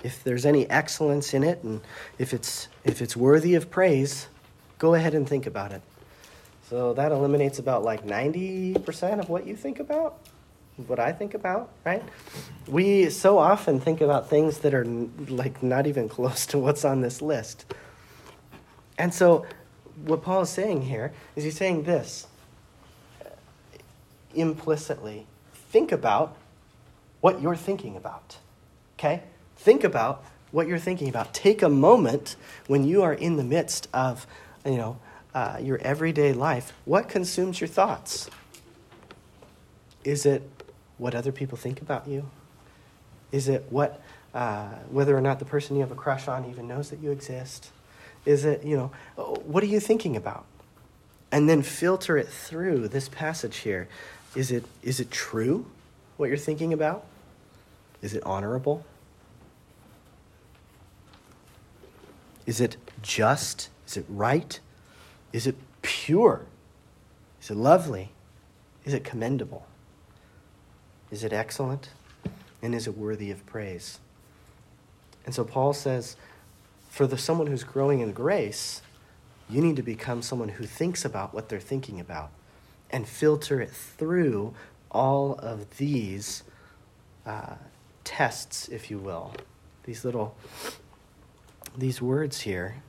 [0.04, 1.82] if there's any excellence in it and
[2.20, 4.28] if it's if it's worthy of praise
[4.78, 5.82] go ahead and think about it.
[6.70, 10.18] So that eliminates about like 90% of what you think about
[10.88, 12.04] what i think about right?
[12.68, 17.02] We so often think about things that are like not even close to what's on
[17.02, 17.66] this list.
[18.98, 19.46] And so
[20.04, 22.28] what paul is saying here is he's saying this.
[24.34, 25.28] Implicitly
[25.70, 26.36] think about
[27.22, 28.38] what you're thinking about
[28.98, 29.24] okay
[29.64, 31.34] think about what you're thinking about.
[31.34, 32.36] Take a moment
[32.68, 34.28] when you are in the midst of,
[34.66, 35.00] you know,
[35.34, 36.74] uh, your everyday life.
[36.86, 38.30] What consumes your thoughts?
[40.04, 40.44] Is it
[40.98, 42.30] what other people think about you?
[43.32, 44.02] Is it what,
[44.34, 47.12] uh, whether or not the person you have a crush on even knows that you
[47.12, 47.72] exist?
[48.26, 48.92] Is it, you know,
[49.46, 50.46] what are you thinking about?
[51.32, 53.88] And then filter it through this passage here.
[54.36, 55.66] Is it, is it true
[56.18, 57.06] what you're thinking about?
[58.02, 58.86] Is it honorable?
[62.46, 63.70] Is it just?
[63.88, 64.60] Is it right?
[65.32, 66.46] Is it pure?
[67.42, 68.12] Is it lovely?
[68.86, 69.66] Is it commendable?
[71.12, 71.90] Is it excellent?
[72.62, 74.00] And is it worthy of praise?
[75.26, 76.16] And so Paul says,
[76.90, 78.82] for the someone who's growing in grace,
[79.50, 82.32] you need to become someone who thinks about what they're thinking about
[82.92, 84.54] and filter it through
[84.92, 86.44] all of these
[87.26, 87.56] uh,
[88.04, 89.34] tests, if you will,
[89.86, 90.36] these little
[91.78, 92.84] these words here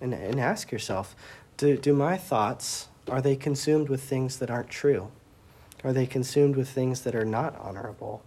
[0.00, 1.14] and, and ask yourself
[1.56, 5.10] do, do my thoughts, are they consumed with things that aren't true?
[5.84, 8.22] Are they consumed with things that are not honorable,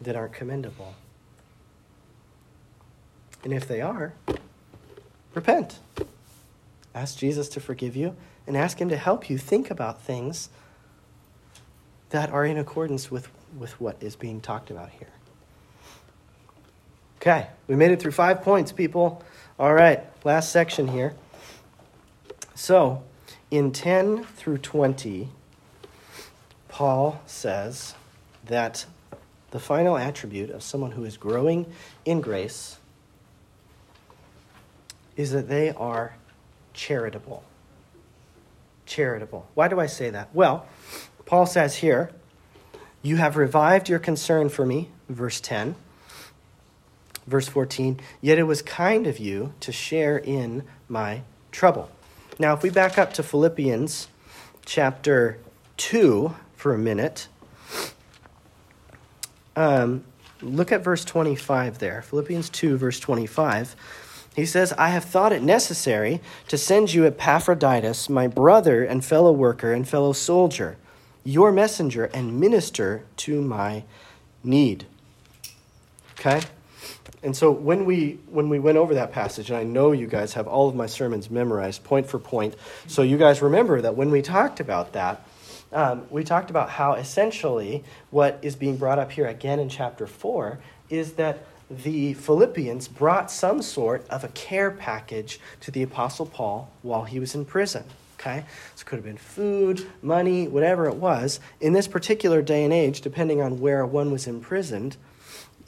[0.00, 0.94] that aren't commendable?
[3.44, 4.14] And if they are,
[5.34, 5.78] repent.
[6.94, 8.16] Ask Jesus to forgive you
[8.46, 10.48] and ask Him to help you think about things
[12.10, 15.12] that are in accordance with, with what is being talked about here.
[17.20, 19.24] Okay, we made it through five points, people.
[19.58, 21.14] All right, last section here.
[22.54, 23.02] So,
[23.50, 25.28] in 10 through 20,
[26.68, 27.96] Paul says
[28.44, 28.86] that
[29.50, 31.66] the final attribute of someone who is growing
[32.04, 32.78] in grace
[35.16, 36.14] is that they are
[36.72, 37.42] charitable.
[38.86, 39.48] Charitable.
[39.54, 40.32] Why do I say that?
[40.32, 40.68] Well,
[41.26, 42.12] Paul says here,
[43.02, 45.74] You have revived your concern for me, verse 10
[47.28, 51.90] verse 14, yet it was kind of you to share in my trouble.
[52.38, 54.08] Now, if we back up to Philippians
[54.64, 55.38] chapter
[55.76, 57.28] 2 for a minute,
[59.56, 60.04] um,
[60.40, 62.02] look at verse 25 there.
[62.02, 63.74] Philippians 2, verse 25.
[64.36, 69.32] He says, I have thought it necessary to send you Epaphroditus, my brother and fellow
[69.32, 70.76] worker and fellow soldier,
[71.24, 73.82] your messenger and minister to my
[74.44, 74.86] need.
[76.12, 76.42] Okay?
[77.22, 80.34] And so when we when we went over that passage, and I know you guys
[80.34, 82.54] have all of my sermons memorized point for point,
[82.86, 85.26] so you guys remember that when we talked about that,
[85.72, 90.06] um, we talked about how essentially what is being brought up here again in chapter
[90.06, 90.60] four
[90.90, 96.70] is that the Philippians brought some sort of a care package to the Apostle Paul
[96.82, 97.84] while he was in prison.
[98.18, 98.44] Okay?
[98.74, 101.40] So it could have been food, money, whatever it was.
[101.60, 104.96] In this particular day and age, depending on where one was imprisoned,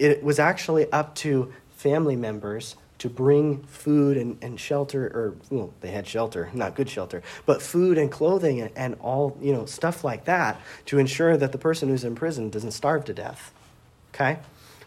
[0.00, 5.72] it was actually up to family members to bring food and, and shelter, or, well,
[5.80, 9.64] they had shelter, not good shelter, but food and clothing and, and all, you know,
[9.64, 13.52] stuff like that to ensure that the person who's in prison doesn't starve to death.
[14.14, 14.38] Okay?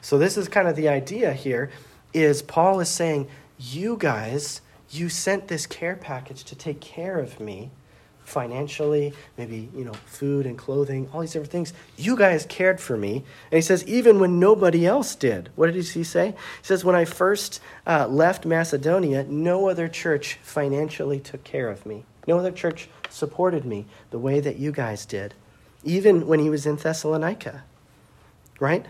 [0.01, 1.71] So this is kind of the idea here
[2.13, 7.39] is Paul is saying, you guys, you sent this care package to take care of
[7.39, 7.71] me
[8.25, 11.73] financially, maybe, you know, food and clothing, all these different things.
[11.97, 13.17] You guys cared for me.
[13.51, 15.49] And he says, even when nobody else did.
[15.55, 16.31] What did he say?
[16.31, 21.85] He says, when I first uh, left Macedonia, no other church financially took care of
[21.85, 22.05] me.
[22.27, 25.33] No other church supported me the way that you guys did,
[25.83, 27.63] even when he was in Thessalonica.
[28.59, 28.85] Right?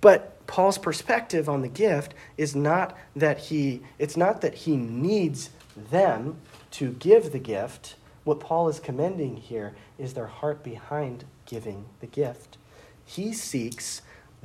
[0.00, 5.50] But Paul's perspective on the gift is not that he it's not that he needs
[5.76, 6.38] them
[6.72, 7.96] to give the gift
[8.28, 12.58] what Paul is commending here is their heart behind giving the gift.
[13.06, 14.02] He seeks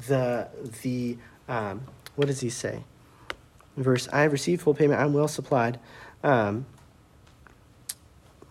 [0.07, 0.47] the,
[0.83, 1.17] the
[1.49, 1.81] um,
[2.15, 2.85] what does he say?
[3.75, 5.81] Verse, I have received full payment, I'm well supplied.
[6.23, 6.65] Um,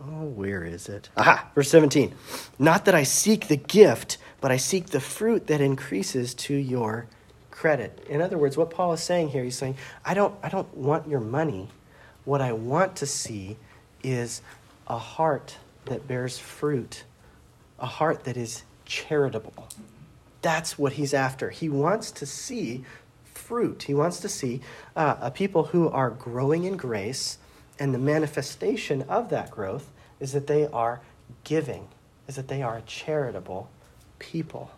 [0.03, 1.09] oh, where is it?
[1.17, 2.15] Aha, verse 17.
[2.59, 7.07] Not that I seek the gift, but I seek the fruit that increases to your
[7.51, 8.07] credit.
[8.07, 11.09] In other words, what Paul is saying here, he's saying, I don't, I don't want
[11.09, 11.71] your money.
[12.27, 13.57] What I want to see
[14.05, 14.43] is
[14.87, 15.57] a heart
[15.87, 17.05] that bears fruit,
[17.79, 19.69] a heart that is charitable.
[20.43, 21.51] That's what he's after.
[21.51, 22.85] He wants to see
[23.25, 23.85] fruit.
[23.85, 24.61] He wants to see
[24.97, 27.39] uh, a people who are growing in grace,
[27.79, 31.01] and the manifestation of that growth is that they are
[31.45, 31.89] giving,
[32.29, 33.69] is that they are a charitable
[34.19, 34.71] people.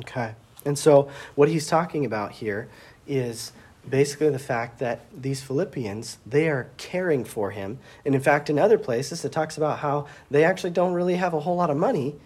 [0.00, 0.34] Okay.
[0.64, 2.68] And so, what he's talking about here
[3.06, 3.52] is
[3.88, 7.78] basically the fact that these Philippians, they are caring for him.
[8.04, 11.34] And in fact, in other places, it talks about how they actually don't really have
[11.34, 12.16] a whole lot of money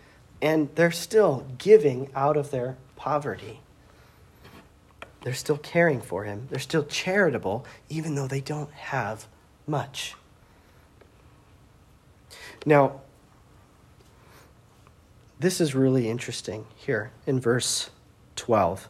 [0.41, 3.61] and they're still giving out of their poverty.
[5.23, 6.47] They're still caring for him.
[6.49, 9.27] They're still charitable, even though they don't have
[9.67, 10.15] much.
[12.65, 13.01] Now,
[15.41, 17.91] this is really interesting here in verse
[18.37, 18.89] 12.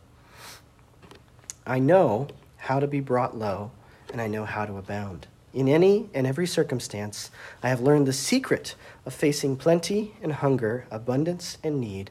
[1.69, 3.71] I know how to be brought low,
[4.11, 5.27] and I know how to abound.
[5.53, 7.31] In any and every circumstance,
[7.63, 12.11] I have learned the secret of facing plenty and hunger, abundance and need.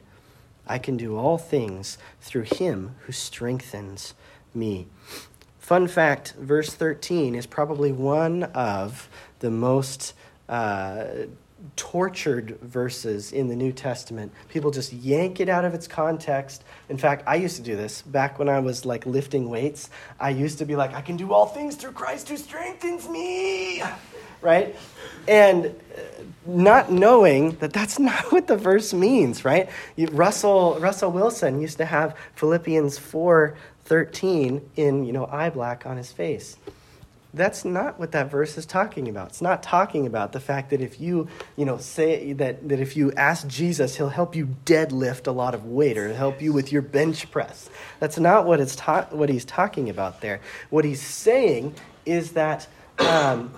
[0.64, 4.14] I can do all things through him who strengthens
[4.54, 4.86] me.
[5.58, 9.08] Fun fact verse 13 is probably one of
[9.40, 10.14] the most
[10.48, 11.04] uh,
[11.76, 14.32] tortured verses in the New Testament.
[14.48, 16.64] People just yank it out of its context.
[16.88, 19.90] In fact, I used to do this back when I was like lifting weights.
[20.20, 23.82] I used to be like, I can do all things through Christ who strengthens me.
[24.40, 24.76] Right?
[25.26, 26.00] And uh,
[26.46, 29.68] not knowing that that's not what the verse means, right?
[29.96, 36.12] Russell Russell Wilson used to have Philippians 4:13 in, you know, eye black on his
[36.12, 36.56] face.
[37.34, 39.28] That's not what that verse is talking about.
[39.28, 42.96] It's not talking about the fact that if you, you know, say that, that if
[42.96, 46.72] you ask Jesus, he'll help you deadlift a lot of weight or help you with
[46.72, 47.68] your bench press.
[48.00, 50.40] That's not what, it's ta- what he's talking about there.
[50.70, 51.74] What he's saying
[52.06, 52.66] is that
[52.98, 53.52] um,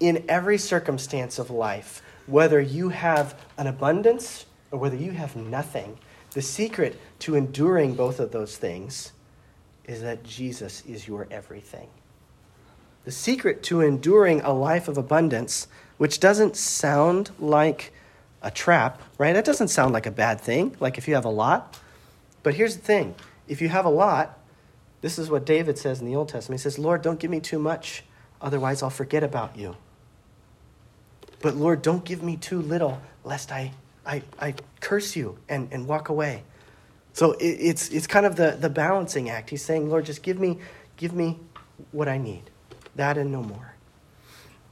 [0.00, 5.98] in every circumstance of life, whether you have an abundance or whether you have nothing,
[6.30, 9.12] the secret to enduring both of those things
[9.84, 11.88] is that Jesus is your everything
[13.04, 15.66] the secret to enduring a life of abundance,
[15.98, 17.92] which doesn't sound like
[18.42, 19.32] a trap, right?
[19.32, 21.78] That doesn't sound like a bad thing, like if you have a lot.
[22.42, 23.14] But here's the thing
[23.48, 24.38] if you have a lot,
[25.00, 26.60] this is what David says in the Old Testament.
[26.60, 28.04] He says, Lord, don't give me too much,
[28.40, 29.76] otherwise I'll forget about you.
[31.40, 33.72] But Lord, don't give me too little, lest I,
[34.06, 36.44] I, I curse you and, and walk away.
[37.14, 39.50] So it, it's, it's kind of the, the balancing act.
[39.50, 40.58] He's saying, Lord, just give me,
[40.96, 41.40] give me
[41.90, 42.51] what I need
[42.96, 43.74] that and no more.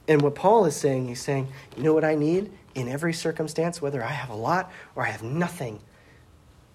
[0.07, 1.47] And what Paul is saying, he's saying,
[1.77, 5.09] you know what I need in every circumstance, whether I have a lot or I
[5.09, 5.79] have nothing?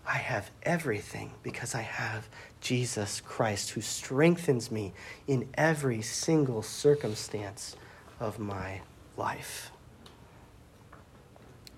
[0.06, 2.28] I have everything because I have
[2.60, 4.92] Jesus Christ who strengthens me
[5.26, 7.76] in every single circumstance
[8.20, 8.80] of my
[9.16, 9.70] life.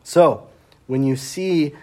[0.05, 0.49] So,
[0.87, 1.75] when you see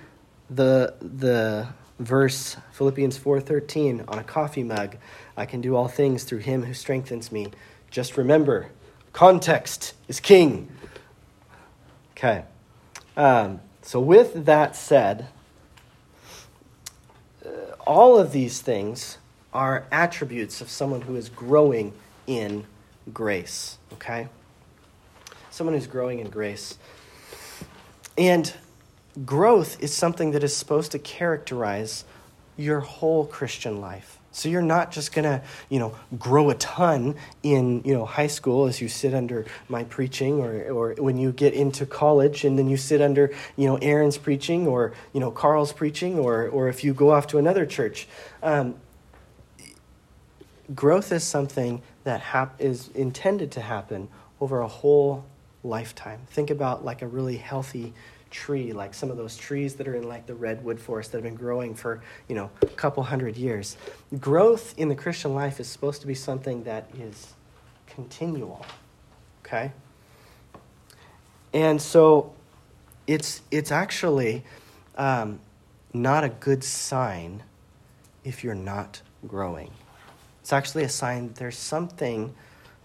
[0.50, 1.68] the, the
[2.00, 4.98] verse Philippians 4:13 on a coffee mug,
[5.38, 7.52] I can do all things through him who strengthens me.
[7.96, 8.68] Just remember,
[9.14, 10.68] context is king.
[12.12, 12.44] Okay.
[13.16, 15.28] Um, so, with that said,
[17.46, 17.50] uh,
[17.88, 19.18] all of these things
[19.54, 21.94] are attributes of someone who is growing
[22.28, 22.66] in
[23.14, 23.78] grace.
[23.94, 24.28] Okay?
[25.50, 26.78] Someone who's growing in grace.
[28.18, 28.54] And
[29.24, 32.04] growth is something that is supposed to characterize
[32.58, 34.20] your whole Christian life.
[34.36, 38.28] So you're not just going to, you know, grow a ton in, you know, high
[38.28, 42.60] school as you sit under my preaching or, or when you get into college and
[42.60, 46.68] then you sit under, you know, Aaron's preaching or, you know, Carl's preaching or, or
[46.68, 48.10] if you go off to another church.
[48.44, 48.76] Um,
[50.74, 54.10] growth is something that hap- is intended to happen
[54.42, 55.24] over a whole
[55.64, 56.20] lifetime.
[56.30, 57.94] Think about like a really healthy
[58.36, 61.24] tree, like some of those trees that are in like the redwood forest that have
[61.24, 63.78] been growing for, you know, a couple hundred years.
[64.20, 67.34] Growth in the Christian life is supposed to be something that is
[67.88, 68.66] continual.
[69.46, 69.72] Okay?
[71.54, 72.34] And so
[73.08, 74.44] it's it's actually
[74.98, 75.40] um,
[75.94, 77.42] not a good sign
[78.26, 79.72] if you're not growing.
[80.42, 82.36] It's actually a sign that there's something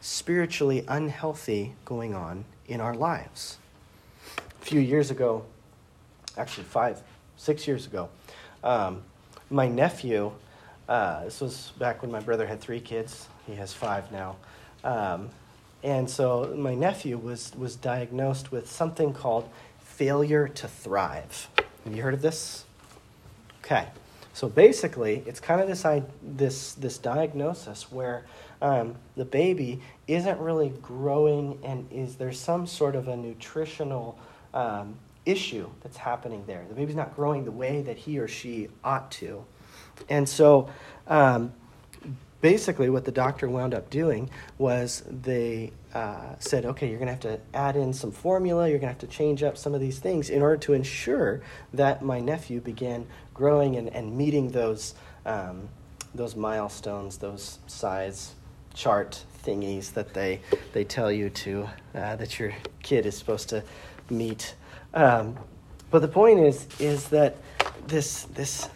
[0.00, 3.58] spiritually unhealthy going on in our lives
[4.60, 5.44] a few years ago,
[6.36, 7.02] actually five,
[7.36, 8.08] six years ago,
[8.62, 9.02] um,
[9.48, 10.32] my nephew,
[10.88, 13.28] uh, this was back when my brother had three kids.
[13.46, 14.36] He has five now.
[14.84, 15.30] Um,
[15.82, 19.48] and so my nephew was, was diagnosed with something called
[19.80, 21.48] failure to thrive.
[21.84, 22.64] Have you heard of this?
[23.64, 23.86] Okay.
[24.34, 25.84] So basically, it's kind of this,
[26.22, 28.24] this, this diagnosis where
[28.62, 34.18] um, the baby isn't really growing and is there some sort of a nutritional
[34.54, 34.96] um,
[35.26, 36.64] issue that's happening there.
[36.68, 39.44] The baby's not growing the way that he or she ought to.
[40.08, 40.70] And so,
[41.06, 41.52] um,
[42.40, 47.12] basically, what the doctor wound up doing was they uh, said, okay, you're going to
[47.12, 49.80] have to add in some formula, you're going to have to change up some of
[49.80, 51.42] these things in order to ensure
[51.74, 54.94] that my nephew began growing and, and meeting those,
[55.26, 55.68] um,
[56.14, 58.34] those milestones, those size
[58.74, 60.40] chart thingies that they,
[60.72, 63.62] they tell you to, uh, that your kid is supposed to
[64.10, 64.54] meet.
[64.94, 65.36] Um,
[65.90, 67.36] but the point is, is that
[67.86, 68.68] this, this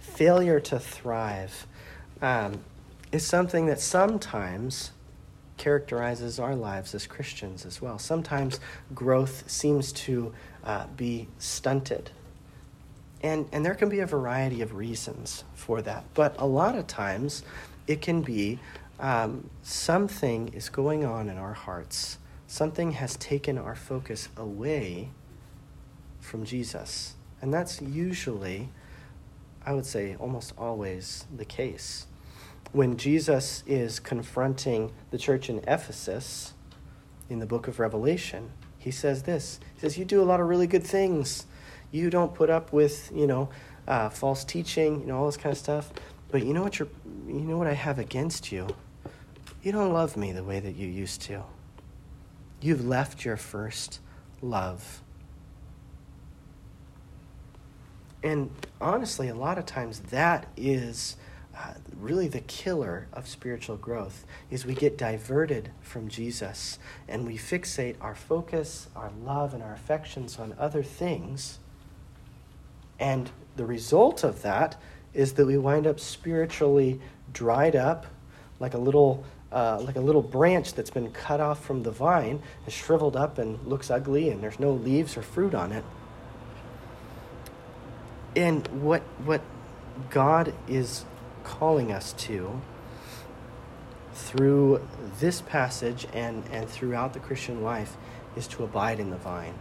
[0.00, 1.66] failure to thrive
[2.20, 2.60] um,
[3.10, 4.92] is something that sometimes
[5.56, 7.98] characterizes our lives as Christians as well.
[7.98, 8.60] Sometimes
[8.94, 12.10] growth seems to uh, be stunted.
[13.22, 16.04] And, and there can be a variety of reasons for that.
[16.14, 17.44] But a lot of times,
[17.86, 18.58] it can be
[18.98, 22.18] um, something is going on in our hearts
[22.52, 25.08] something has taken our focus away
[26.20, 27.14] from Jesus.
[27.40, 28.68] And that's usually,
[29.64, 32.06] I would say, almost always the case.
[32.72, 36.52] When Jesus is confronting the church in Ephesus
[37.30, 40.46] in the book of Revelation, he says this He says, You do a lot of
[40.46, 41.46] really good things.
[41.90, 43.48] You don't put up with, you know,
[43.88, 45.90] uh, false teaching, you know, all this kind of stuff.
[46.30, 46.88] But you know what you're,
[47.26, 48.68] you know what I have against you?
[49.62, 51.44] You don't love me the way that you used to.
[52.62, 53.98] You've left your first
[54.40, 55.02] love.
[58.22, 58.50] And
[58.80, 61.16] honestly, a lot of times that is
[61.56, 67.36] uh, really the killer of spiritual growth is we get diverted from Jesus and we
[67.36, 71.58] fixate our focus, our love, and our affections on other things.
[73.00, 74.80] And the result of that
[75.12, 77.00] is that we wind up spiritually
[77.32, 78.06] dried up
[78.60, 82.42] like a little uh, like a little branch that's been cut off from the vine,
[82.64, 85.84] and shriveled up and looks ugly, and there's no leaves or fruit on it.
[88.34, 89.42] And what what
[90.10, 91.04] God is
[91.44, 92.60] calling us to
[94.14, 94.86] through
[95.20, 97.96] this passage and, and throughout the Christian life
[98.36, 99.54] is to abide in the vine.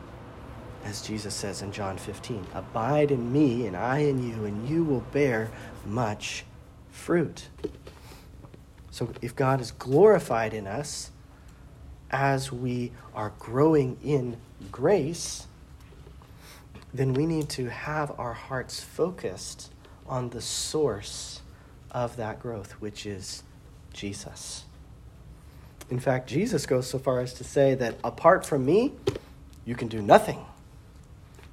[0.83, 4.83] As Jesus says in John 15, Abide in me, and I in you, and you
[4.83, 5.51] will bear
[5.85, 6.43] much
[6.89, 7.47] fruit.
[8.91, 11.11] So if God is glorified in us
[12.11, 14.37] as we are growing in
[14.71, 15.47] grace,
[16.93, 19.71] then we need to have our hearts focused
[20.05, 21.41] on the source
[21.89, 23.43] of that growth, which is
[23.93, 24.65] Jesus.
[25.89, 28.93] In fact, Jesus goes so far as to say that apart from me,
[29.65, 30.45] you can do nothing.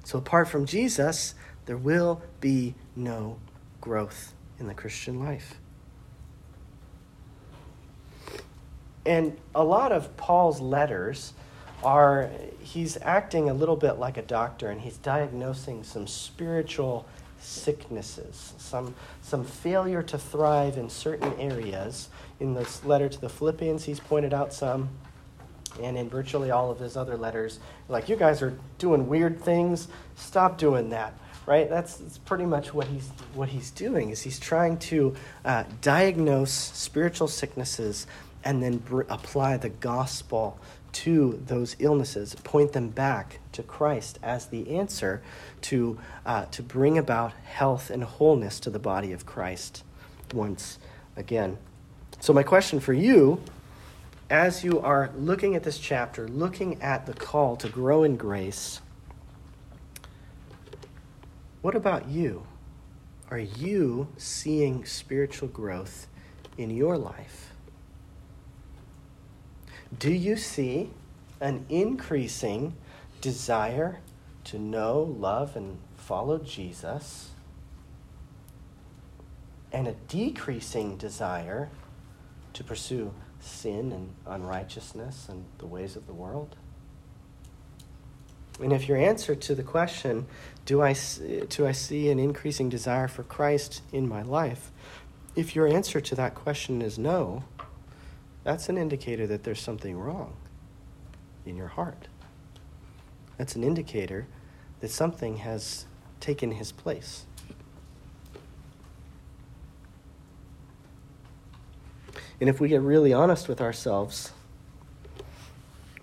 [0.03, 1.35] So, apart from Jesus,
[1.65, 3.37] there will be no
[3.79, 5.58] growth in the Christian life.
[9.05, 11.33] And a lot of Paul's letters
[11.83, 12.29] are,
[12.59, 17.05] he's acting a little bit like a doctor and he's diagnosing some spiritual
[17.39, 22.09] sicknesses, some, some failure to thrive in certain areas.
[22.39, 24.89] In this letter to the Philippians, he's pointed out some.
[25.81, 29.87] And in virtually all of his other letters, like, you guys are doing weird things,
[30.15, 31.13] stop doing that
[31.45, 31.67] right?
[31.67, 36.51] That's, that's, pretty much what he's, what he's doing is he's trying to uh, diagnose
[36.51, 38.05] spiritual sicknesses
[38.43, 40.59] and then br- apply the gospel
[40.91, 45.21] to those illnesses, point them back to Christ as the answer
[45.61, 49.83] to, uh, to bring about health and wholeness to the body of Christ
[50.33, 50.79] once
[51.15, 51.57] again.
[52.19, 53.41] So, my question for you,
[54.29, 58.81] as you are looking at this chapter, looking at the call to grow in grace,
[61.61, 62.45] what about you?
[63.31, 66.07] Are you seeing spiritual growth
[66.57, 67.48] in your life?
[69.97, 70.91] Do you see
[71.41, 72.75] an increasing
[73.21, 73.99] desire
[74.45, 77.31] to know, love, and follow Jesus,
[79.71, 81.69] and a decreasing desire
[82.53, 86.55] to pursue sin and unrighteousness and the ways of the world?
[88.61, 90.27] And if your answer to the question,
[90.65, 90.95] do I,
[91.49, 94.71] do I see an increasing desire for Christ in my life?
[95.35, 97.43] If your answer to that question is no,
[98.43, 100.35] that's an indicator that there's something wrong
[101.45, 102.07] in your heart.
[103.37, 104.27] That's an indicator
[104.79, 105.85] that something has
[106.19, 107.25] taken his place.
[112.39, 114.31] And if we get really honest with ourselves,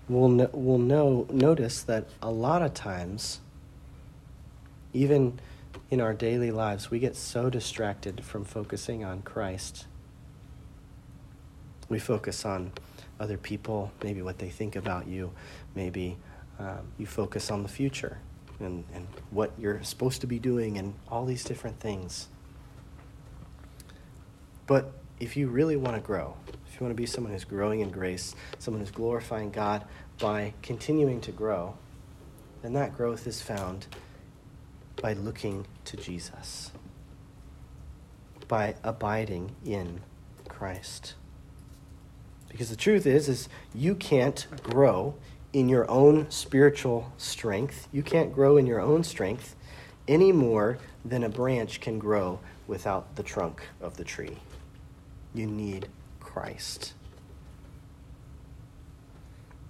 [0.07, 3.39] we'll, no, we'll know, notice that a lot of times,
[4.93, 5.39] even
[5.89, 9.87] in our daily lives, we get so distracted from focusing on Christ
[11.89, 12.71] we focus on
[13.19, 15.31] other people, maybe what they think about you,
[15.75, 16.17] maybe
[16.59, 18.19] um, you focus on the future
[18.59, 22.27] and, and what you're supposed to be doing and all these different things.
[24.65, 26.35] But if you really want to grow,
[26.67, 29.85] if you want to be someone who's growing in grace, someone who's glorifying God
[30.19, 31.75] by continuing to grow,
[32.61, 33.87] then that growth is found
[35.01, 36.71] by looking to Jesus,
[38.47, 40.01] by abiding in
[40.47, 41.13] Christ.
[42.49, 45.15] Because the truth is is you can't grow
[45.53, 47.87] in your own spiritual strength.
[47.91, 49.55] You can't grow in your own strength
[50.07, 54.37] any more than a branch can grow without the trunk of the tree.
[55.33, 55.87] You need
[56.19, 56.93] Christ.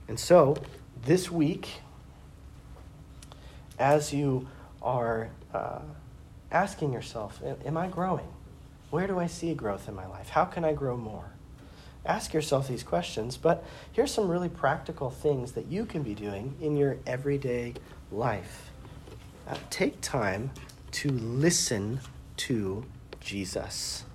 [0.07, 0.57] And so,
[1.05, 1.81] this week,
[3.77, 4.47] as you
[4.81, 5.79] are uh,
[6.51, 8.27] asking yourself, Am I growing?
[8.89, 10.29] Where do I see growth in my life?
[10.29, 11.31] How can I grow more?
[12.07, 16.55] Ask yourself these questions, but here's some really practical things that you can be doing
[16.61, 17.73] in your everyday
[18.11, 18.71] life.
[19.47, 20.51] Uh, take time
[20.91, 21.99] to listen
[22.37, 22.85] to
[23.19, 24.05] Jesus.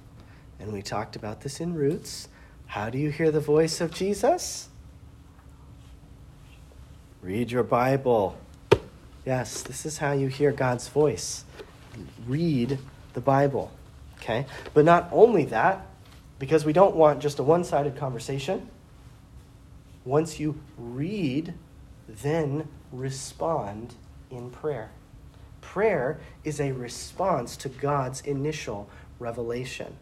[0.58, 2.28] And we talked about this in Roots.
[2.66, 4.68] How do you hear the voice of Jesus?
[7.20, 8.36] Read your Bible.
[9.24, 11.44] Yes, this is how you hear God's voice.
[12.26, 12.78] Read
[13.12, 13.70] the Bible.
[14.16, 14.46] Okay?
[14.74, 15.86] But not only that,
[16.42, 18.68] because we don't want just a one sided conversation.
[20.04, 21.54] Once you read,
[22.08, 23.94] then respond
[24.28, 24.90] in prayer.
[25.60, 28.90] Prayer is a response to God's initial
[29.20, 29.94] revelation.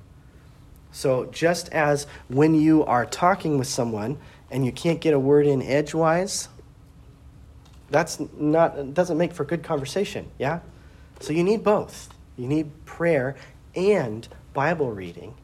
[0.93, 4.17] So, just as when you are talking with someone
[4.51, 6.49] and you can't get a word in edgewise,
[7.91, 10.61] that's not doesn't make for good conversation, yeah?
[11.21, 12.09] So you need both.
[12.39, 13.37] You need prayer
[13.75, 15.35] and Bible reading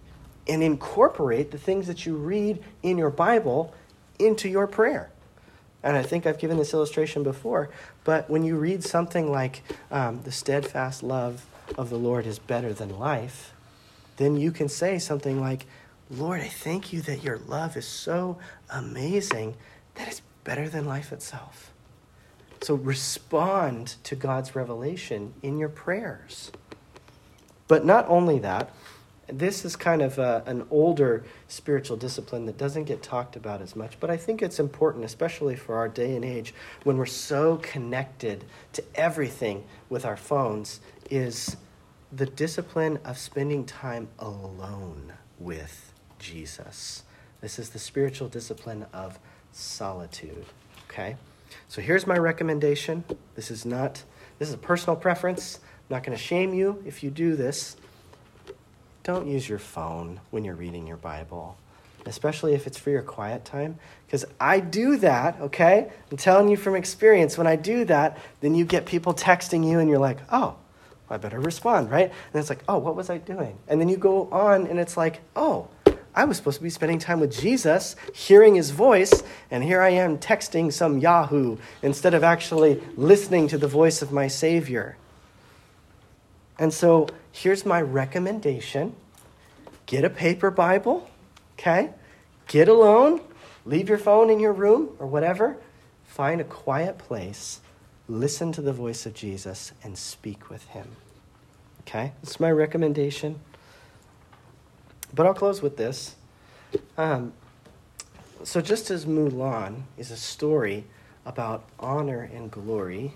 [0.46, 3.74] and incorporate the things that you read in your Bible
[4.18, 5.10] into your prayer.
[5.82, 7.70] And I think I've given this illustration before,
[8.04, 11.46] but when you read something like um, the steadfast love
[11.78, 13.52] of the Lord is better than life,
[14.16, 15.66] then you can say something like,
[16.10, 18.38] Lord, I thank you that your love is so
[18.70, 19.54] amazing
[19.94, 21.72] that it's better than life itself.
[22.62, 26.50] So respond to God's revelation in your prayers.
[27.68, 28.70] But not only that,
[29.28, 33.74] this is kind of a, an older spiritual discipline that doesn't get talked about as
[33.74, 36.54] much, but I think it's important, especially for our day and age
[36.84, 41.56] when we're so connected to everything with our phones, is
[42.12, 47.02] the discipline of spending time alone with Jesus.
[47.40, 49.18] This is the spiritual discipline of
[49.52, 50.44] solitude.
[50.88, 51.16] Okay?
[51.68, 53.04] So here's my recommendation.
[53.34, 54.02] This is not,
[54.38, 55.58] this is a personal preference.
[55.62, 57.76] I'm not going to shame you if you do this.
[59.06, 61.56] Don't use your phone when you're reading your Bible,
[62.06, 63.78] especially if it's for your quiet time.
[64.04, 65.92] Because I do that, okay?
[66.10, 69.78] I'm telling you from experience, when I do that, then you get people texting you
[69.78, 70.56] and you're like, oh,
[71.08, 72.06] I better respond, right?
[72.32, 73.56] And it's like, oh, what was I doing?
[73.68, 75.68] And then you go on and it's like, oh,
[76.12, 79.90] I was supposed to be spending time with Jesus, hearing his voice, and here I
[79.90, 84.96] am texting some Yahoo instead of actually listening to the voice of my Savior.
[86.58, 88.94] And so here's my recommendation
[89.86, 91.08] get a paper Bible,
[91.54, 91.90] okay?
[92.48, 93.20] Get alone,
[93.64, 95.56] leave your phone in your room or whatever.
[96.04, 97.60] Find a quiet place,
[98.08, 100.96] listen to the voice of Jesus, and speak with him.
[101.80, 102.12] Okay?
[102.22, 103.38] That's my recommendation.
[105.14, 106.16] But I'll close with this.
[106.96, 107.32] Um,
[108.42, 110.84] so, just as Mulan is a story
[111.24, 113.12] about honor and glory,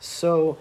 [0.00, 0.58] so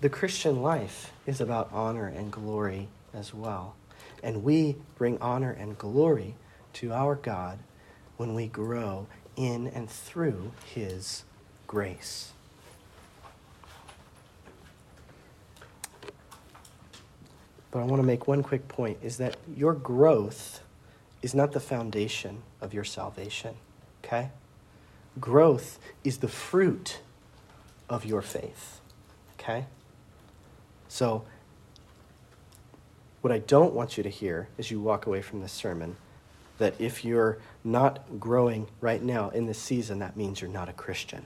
[0.00, 3.74] the Christian life is about honor and glory as well.
[4.22, 6.34] And we bring honor and glory
[6.74, 7.58] to our God
[8.16, 11.24] when we grow in and through His
[11.66, 12.32] grace.
[17.70, 20.62] But I want to make one quick point is that your growth
[21.22, 23.56] is not the foundation of your salvation,
[24.04, 24.30] okay?
[25.20, 27.00] Growth is the fruit
[27.88, 28.80] of your faith,
[29.38, 29.66] okay?
[30.88, 31.24] So,
[33.20, 35.96] what I don't want you to hear as you walk away from this sermon
[36.58, 40.72] that if you're not growing right now in this season, that means you're not a
[40.72, 41.24] Christian.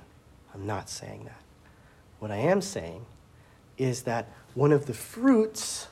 [0.54, 1.40] I'm not saying that.
[2.18, 3.06] What I am saying
[3.78, 5.88] is that one of the fruits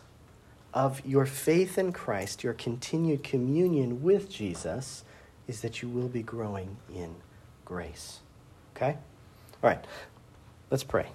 [0.72, 5.04] of your faith in Christ, your continued communion with Jesus,
[5.48, 7.14] is that you will be growing in
[7.64, 8.20] grace.
[8.76, 8.96] Okay?
[9.62, 9.84] All right,
[10.70, 11.06] let's pray.